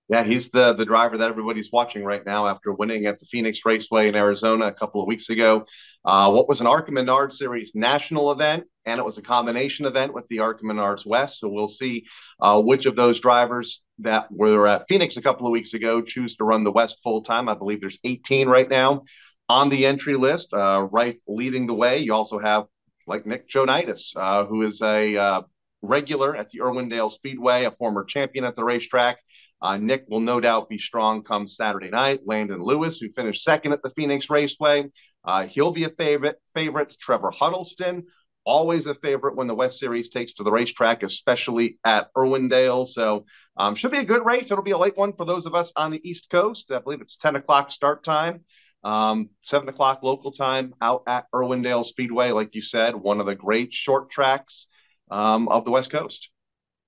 Yeah, 0.10 0.24
he's 0.24 0.50
the 0.50 0.74
the 0.74 0.86
driver 0.86 1.18
that 1.18 1.30
everybody's 1.30 1.70
watching 1.72 2.04
right 2.04 2.26
now 2.26 2.48
after 2.48 2.72
winning 2.72 3.06
at 3.08 3.20
the 3.20 3.26
Phoenix 3.26 3.60
Raceway 3.66 4.08
in 4.08 4.16
Arizona 4.16 4.68
a 4.68 4.74
couple 4.74 5.02
of 5.02 5.08
weeks 5.08 5.30
ago. 5.30 5.66
Uh, 6.06 6.32
what 6.32 6.48
was 6.48 6.62
an 6.62 6.68
ARCA 6.68 6.92
Menards 6.92 7.34
Series 7.34 7.74
national 7.76 8.32
event, 8.32 8.64
and 8.86 9.00
it 9.00 9.04
was 9.04 9.18
a 9.18 9.22
combination 9.22 9.86
event 9.86 10.14
with 10.14 10.26
the 10.30 10.40
ARCA 10.40 10.64
Menards 10.64 11.06
West. 11.06 11.40
So 11.40 11.50
we'll 11.50 11.68
see 11.68 12.06
uh, 12.42 12.62
which 12.62 12.86
of 12.86 12.96
those 12.96 13.20
drivers 13.20 13.82
that 14.00 14.32
were 14.32 14.66
at 14.68 14.86
Phoenix 14.88 15.18
a 15.18 15.22
couple 15.22 15.46
of 15.46 15.52
weeks 15.52 15.74
ago 15.74 16.02
choose 16.02 16.38
to 16.38 16.46
run 16.46 16.64
the 16.64 16.72
West 16.72 17.00
full 17.04 17.22
time. 17.22 17.50
I 17.50 17.56
believe 17.56 17.82
there's 17.82 18.00
18 18.06 18.48
right 18.48 18.70
now 18.70 19.02
on 19.50 19.68
the 19.68 19.86
entry 19.86 20.16
list. 20.16 20.54
Uh, 20.54 20.88
Reif 20.90 21.18
leading 21.28 21.68
the 21.68 21.74
way. 21.74 21.98
You 22.00 22.14
also 22.14 22.40
have 22.40 22.66
like 23.08 23.26
Nick 23.26 23.50
Joanides, 23.50 24.16
uh, 24.16 24.46
who 24.46 24.62
is 24.62 24.82
a 24.82 25.18
uh, 25.18 25.42
regular 25.82 26.36
at 26.36 26.50
the 26.50 26.60
Irwindale 26.60 27.12
Speedway, 27.12 27.66
a 27.66 27.72
former 27.72 28.06
champion 28.06 28.46
at 28.46 28.56
the 28.56 28.64
racetrack. 28.64 29.18
Uh, 29.62 29.78
Nick 29.78 30.06
will 30.08 30.20
no 30.20 30.40
doubt 30.40 30.70
be 30.70 30.78
strong 30.78 31.24
come 31.24 31.48
Saturday 31.48 31.90
night. 31.90 32.22
Landon 32.26 32.62
Lewis, 32.62 32.98
who 32.98 33.12
finished 33.12 33.44
second 33.44 33.74
at 33.74 33.82
the 33.82 33.90
Phoenix 33.90 34.30
Raceway, 34.30 34.86
uh, 35.26 35.48
he'll 35.48 35.72
be 35.72 35.84
a 35.86 35.90
favorite. 35.90 36.38
Favorite 36.54 36.96
Trevor 37.00 37.32
Huddleston, 37.32 38.06
always 38.46 38.88
a 38.88 38.94
favorite 38.94 39.36
when 39.36 39.48
the 39.48 39.56
West 39.56 39.80
Series 39.80 40.10
takes 40.10 40.34
to 40.34 40.44
the 40.44 40.52
racetrack, 40.52 41.04
especially 41.04 41.80
at 41.84 42.08
Irwindale. 42.16 42.88
So 42.88 43.26
um, 43.58 43.76
should 43.76 43.92
be 43.92 43.98
a 43.98 44.06
good 44.06 44.26
race. 44.26 44.52
It'll 44.52 44.64
be 44.64 44.72
a 44.72 44.78
late 44.78 44.98
one 44.98 45.14
for 45.14 45.26
those 45.26 45.46
of 45.46 45.56
us 45.56 45.74
on 45.76 45.92
the 45.92 46.02
East 46.08 46.30
Coast. 46.30 46.72
I 46.72 46.80
believe 46.80 47.02
it's 47.02 47.18
10 47.18 47.36
o'clock 47.36 47.72
start 47.72 48.04
time. 48.04 48.46
Um, 48.84 49.30
seven 49.42 49.68
o'clock 49.68 50.02
local 50.04 50.32
time 50.32 50.74
out 50.82 51.04
at 51.08 51.26
Irwindale 51.34 51.84
Speedway, 51.84 52.32
like 52.32 52.56
you 52.56 52.62
said, 52.62 52.96
one 52.96 53.20
of 53.20 53.26
the 53.26 53.36
great 53.36 53.74
short 53.74 54.10
tracks 54.10 54.68
um, 55.12 55.50
of 55.50 55.66
the 55.66 55.72
West 55.72 55.90
Coast. 55.90 56.30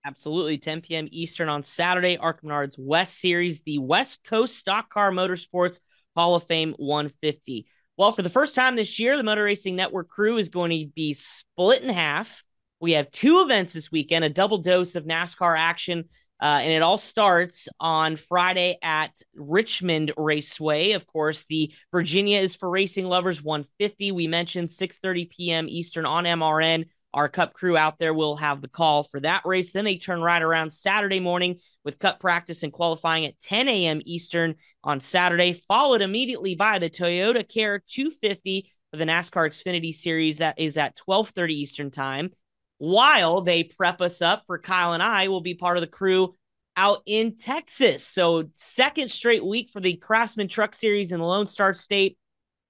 Absolutely. 0.06 0.58
10 0.58 0.82
p.m. 0.82 1.08
Eastern 1.12 1.50
on 1.50 1.64
Saturday. 1.64 2.18
Menards 2.18 2.76
West 2.78 3.20
Series, 3.20 3.62
the 3.62 3.80
West 3.80 4.24
Coast 4.24 4.56
Stock 4.56 4.90
Car 4.90 5.12
Motorsports 5.12 5.80
Hall 6.16 6.36
of 6.36 6.44
Fame 6.44 6.74
150. 6.78 7.68
Well, 7.98 8.12
for 8.12 8.22
the 8.22 8.30
first 8.30 8.56
time 8.56 8.76
this 8.76 8.98
year, 8.98 9.18
the 9.18 9.24
Motor 9.24 9.44
Racing 9.44 9.76
Network 9.76 10.08
crew 10.08 10.38
is 10.38 10.50
going 10.50 10.72
to 10.72 10.92
be 10.96 11.14
split 11.14 11.84
in 11.84 11.90
half. 11.90 12.44
We 12.80 12.94
have 12.94 13.12
two 13.12 13.42
events 13.42 13.74
this 13.74 13.92
weekend, 13.92 14.24
a 14.24 14.30
double 14.30 14.60
dose 14.60 14.96
of 14.96 15.04
NASCAR 15.04 15.58
action, 15.58 16.06
uh, 16.42 16.60
and 16.62 16.72
it 16.72 16.82
all 16.82 16.98
starts 16.98 17.68
on 17.78 18.16
Friday 18.16 18.78
at 18.82 19.12
Richmond 19.36 20.14
Raceway. 20.16 20.94
Of 20.94 21.06
course, 21.08 21.44
the 21.44 21.74
Virginia 21.92 22.40
is 22.40 22.56
for 22.56 22.70
racing 22.70 23.06
lovers 23.06 23.44
150. 23.44 24.14
We 24.14 24.28
mentioned 24.28 24.70
6:30 24.70 25.30
p.m. 25.30 25.66
Eastern 25.68 26.06
on 26.06 26.26
MRN 26.26 26.86
our 27.14 27.28
cup 27.28 27.54
crew 27.54 27.76
out 27.76 27.98
there 27.98 28.14
will 28.14 28.38
have 28.38 28.62
the 28.62 28.68
call 28.68 29.04
for 29.04 29.20
that 29.22 29.42
race. 29.46 29.72
Then 29.72 29.86
they 29.86 29.98
turn 29.98 30.22
right 30.22 30.42
around 30.42 30.72
Saturday 30.72 31.20
morning 31.20 31.60
with 31.84 32.00
cup 32.00 32.20
practice 32.20 32.64
and 32.64 32.72
qualifying 32.72 33.26
at 33.26 33.40
10 33.40 33.68
a.m. 33.68 34.02
Eastern 34.06 34.56
on 34.84 35.00
Saturday, 35.00 35.54
followed 35.54 36.02
immediately 36.02 36.56
by 36.56 36.80
the 36.80 36.90
Toyota 36.90 37.48
Care 37.48 37.80
250 37.80 38.72
for 38.92 38.98
the 38.98 39.06
NASCAR 39.06 39.50
Xfinity 39.50 39.94
Series 39.94 40.38
that 40.38 40.60
is 40.60 40.78
at 40.78 40.96
12:30 40.98 41.54
Eastern 41.54 41.92
Time. 41.92 42.32
While 42.78 43.42
they 43.42 43.64
prep 43.64 44.02
us 44.02 44.22
up 44.22 44.44
for 44.46 44.58
Kyle 44.58 44.94
and 44.94 45.04
I 45.04 45.28
will 45.28 45.42
be 45.42 45.54
part 45.54 45.78
of 45.78 45.82
the 45.82 45.88
crew 45.88 46.36
out 46.78 47.02
in 47.06 47.38
Texas. 47.38 48.06
So 48.06 48.46
second 48.56 49.12
straight 49.12 49.46
week 49.46 49.70
for 49.72 49.82
the 49.82 49.98
Craftsman 49.98 50.48
Truck 50.48 50.74
Series 50.74 51.12
in 51.12 51.20
the 51.20 51.26
Lone 51.26 51.48
Star 51.48 51.74
State. 51.74 52.18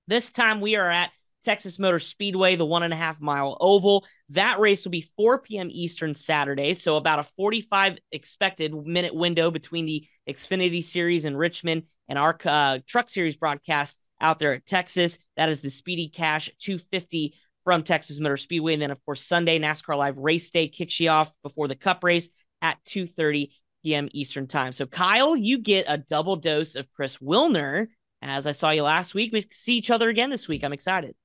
This 0.08 0.32
time 0.32 0.62
we 0.62 0.76
are 0.78 0.90
at 0.90 1.12
Texas 1.44 1.78
Motor 1.78 2.00
Speedway, 2.00 2.56
the 2.56 2.66
one 2.66 2.82
and 2.82 2.94
a 2.94 2.98
half 2.98 3.22
mile 3.22 3.56
oval. 3.62 4.06
That 4.30 4.60
race 4.60 4.84
will 4.84 4.92
be 4.92 5.10
4 5.18 5.40
p.m. 5.40 5.70
Eastern 5.72 6.14
Saturday. 6.14 6.74
So 6.76 6.98
about 6.98 7.20
a 7.20 7.24
45 7.24 7.98
expected 8.12 8.74
minute 8.74 9.14
window 9.14 9.50
between 9.50 9.86
the 9.86 10.08
Xfinity 10.28 10.84
Series 10.84 11.26
in 11.26 11.36
Richmond 11.36 11.84
and 12.08 12.20
our 12.20 12.38
uh, 12.46 12.80
Truck 12.86 13.10
Series 13.10 13.36
broadcast 13.36 14.00
out 14.22 14.40
there 14.40 14.54
at 14.54 14.66
Texas. 14.66 15.18
That 15.38 15.50
is 15.50 15.62
the 15.62 15.70
Speedy 15.70 16.10
Cash 16.10 16.50
250 16.60 17.34
from 17.64 17.84
Texas 17.84 18.20
Motor 18.20 18.38
Speedway. 18.38 18.74
And 18.74 18.82
then, 18.82 18.92
of 18.92 19.04
course, 19.06 19.22
Sunday, 19.22 19.60
NASCAR 19.60 19.98
Live 19.98 20.18
Race 20.18 20.50
Day 20.50 20.68
kicks 20.68 21.00
you 21.00 21.10
off 21.10 21.34
before 21.44 21.68
the 21.68 21.76
Cup 21.76 22.04
race 22.04 22.30
at 22.62 22.78
2.30 22.86 23.50
p.m. 23.84 24.10
Eastern 24.12 24.48
Time. 24.48 24.72
So, 24.72 24.86
Kyle, 24.86 25.36
you 25.36 25.60
get 25.60 25.86
a 25.88 25.98
double 25.98 26.36
dose 26.36 26.76
of 26.76 26.92
Chris 26.92 27.18
Wilner. 27.18 27.88
As 28.22 28.46
I 28.46 28.52
saw 28.52 28.72
you 28.72 28.84
last 28.84 29.16
week, 29.16 29.32
we 29.32 29.46
see 29.52 29.78
each 29.78 29.90
other 29.90 30.10
again 30.10 30.30
this 30.30 30.48
week. 30.48 30.64
I'm 30.64 30.74
excited. 30.74 31.16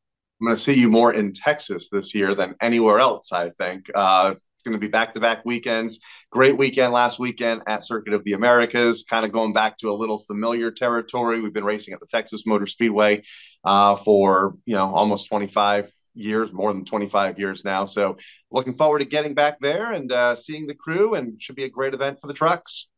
I'm 0.44 0.48
going 0.48 0.56
to 0.56 0.62
see 0.62 0.74
you 0.74 0.90
more 0.90 1.14
in 1.14 1.32
Texas 1.32 1.88
this 1.90 2.14
year 2.14 2.34
than 2.34 2.54
anywhere 2.60 2.98
else. 2.98 3.32
I 3.32 3.48
think 3.48 3.86
uh, 3.94 4.28
it's 4.34 4.44
going 4.62 4.74
to 4.74 4.78
be 4.78 4.88
back-to-back 4.88 5.42
weekends. 5.46 6.00
Great 6.30 6.58
weekend 6.58 6.92
last 6.92 7.18
weekend 7.18 7.62
at 7.66 7.82
Circuit 7.82 8.12
of 8.12 8.22
the 8.24 8.34
Americas. 8.34 9.06
Kind 9.08 9.24
of 9.24 9.32
going 9.32 9.54
back 9.54 9.78
to 9.78 9.90
a 9.90 9.94
little 9.94 10.18
familiar 10.18 10.70
territory. 10.70 11.40
We've 11.40 11.54
been 11.54 11.64
racing 11.64 11.94
at 11.94 12.00
the 12.00 12.06
Texas 12.06 12.42
Motor 12.44 12.66
Speedway 12.66 13.22
uh, 13.64 13.96
for 13.96 14.58
you 14.66 14.74
know 14.74 14.94
almost 14.94 15.28
25 15.28 15.90
years, 16.12 16.52
more 16.52 16.74
than 16.74 16.84
25 16.84 17.38
years 17.38 17.64
now. 17.64 17.86
So 17.86 18.18
looking 18.50 18.74
forward 18.74 18.98
to 18.98 19.06
getting 19.06 19.32
back 19.32 19.60
there 19.60 19.92
and 19.92 20.12
uh, 20.12 20.36
seeing 20.36 20.66
the 20.66 20.74
crew, 20.74 21.14
and 21.14 21.42
should 21.42 21.56
be 21.56 21.64
a 21.64 21.70
great 21.70 21.94
event 21.94 22.20
for 22.20 22.26
the 22.26 22.34
trucks. 22.34 22.88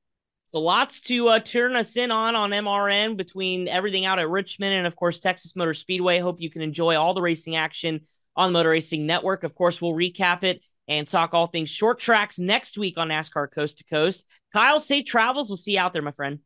So 0.46 0.60
lots 0.60 1.00
to 1.02 1.28
uh, 1.28 1.40
turn 1.40 1.74
us 1.74 1.96
in 1.96 2.12
on 2.12 2.36
on 2.36 2.50
MRN 2.50 3.16
between 3.16 3.66
everything 3.66 4.04
out 4.04 4.20
at 4.20 4.28
Richmond 4.28 4.74
and 4.74 4.86
of 4.86 4.94
course 4.94 5.18
Texas 5.18 5.56
Motor 5.56 5.74
Speedway. 5.74 6.20
Hope 6.20 6.40
you 6.40 6.50
can 6.50 6.62
enjoy 6.62 6.96
all 6.96 7.14
the 7.14 7.20
racing 7.20 7.56
action 7.56 8.00
on 8.36 8.52
the 8.52 8.58
Motor 8.58 8.70
Racing 8.70 9.06
Network. 9.06 9.42
Of 9.42 9.56
course, 9.56 9.82
we'll 9.82 9.92
recap 9.92 10.44
it 10.44 10.62
and 10.86 11.08
talk 11.08 11.34
all 11.34 11.46
things 11.46 11.68
short 11.68 11.98
tracks 11.98 12.38
next 12.38 12.78
week 12.78 12.96
on 12.96 13.08
NASCAR 13.08 13.50
Coast 13.52 13.78
to 13.78 13.84
Coast. 13.84 14.24
Kyle, 14.52 14.78
safe 14.78 15.04
travels. 15.04 15.48
We'll 15.48 15.56
see 15.56 15.72
you 15.72 15.80
out 15.80 15.92
there, 15.92 16.02
my 16.02 16.12
friend. 16.12 16.38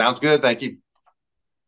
Sounds 0.00 0.18
good. 0.18 0.40
Thank 0.40 0.62
you. 0.62 0.78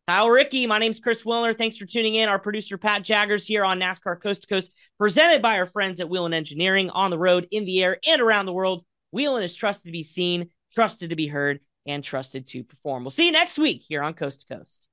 Kyle 0.07 0.29
Rickey, 0.29 0.65
my 0.65 0.79
name's 0.79 0.99
Chris 0.99 1.21
Wilner. 1.21 1.55
Thanks 1.55 1.77
for 1.77 1.85
tuning 1.85 2.15
in. 2.15 2.29
Our 2.29 2.39
producer 2.39 2.79
Pat 2.79 3.03
Jaggers 3.03 3.45
here 3.45 3.63
on 3.63 3.79
NASCAR 3.79 4.19
Coast 4.21 4.41
to 4.41 4.47
Coast, 4.47 4.71
presented 4.97 5.43
by 5.43 5.59
our 5.59 5.67
friends 5.67 5.99
at 5.99 6.09
Whelen 6.09 6.33
Engineering 6.33 6.89
on 6.89 7.11
the 7.11 7.17
road, 7.19 7.47
in 7.51 7.65
the 7.65 7.83
air, 7.83 7.99
and 8.07 8.21
around 8.21 8.47
the 8.47 8.53
world. 8.53 8.83
Whelen 9.11 9.43
is 9.43 9.53
trusted 9.53 9.85
to 9.85 9.91
be 9.91 10.03
seen, 10.03 10.49
trusted 10.73 11.11
to 11.11 11.15
be 11.15 11.27
heard 11.27 11.59
and 11.85 12.03
trusted 12.03 12.47
to 12.47 12.63
perform. 12.63 13.03
We'll 13.03 13.11
see 13.11 13.25
you 13.25 13.31
next 13.31 13.57
week 13.57 13.83
here 13.87 14.01
on 14.01 14.13
Coast 14.13 14.47
to 14.47 14.57
Coast. 14.57 14.87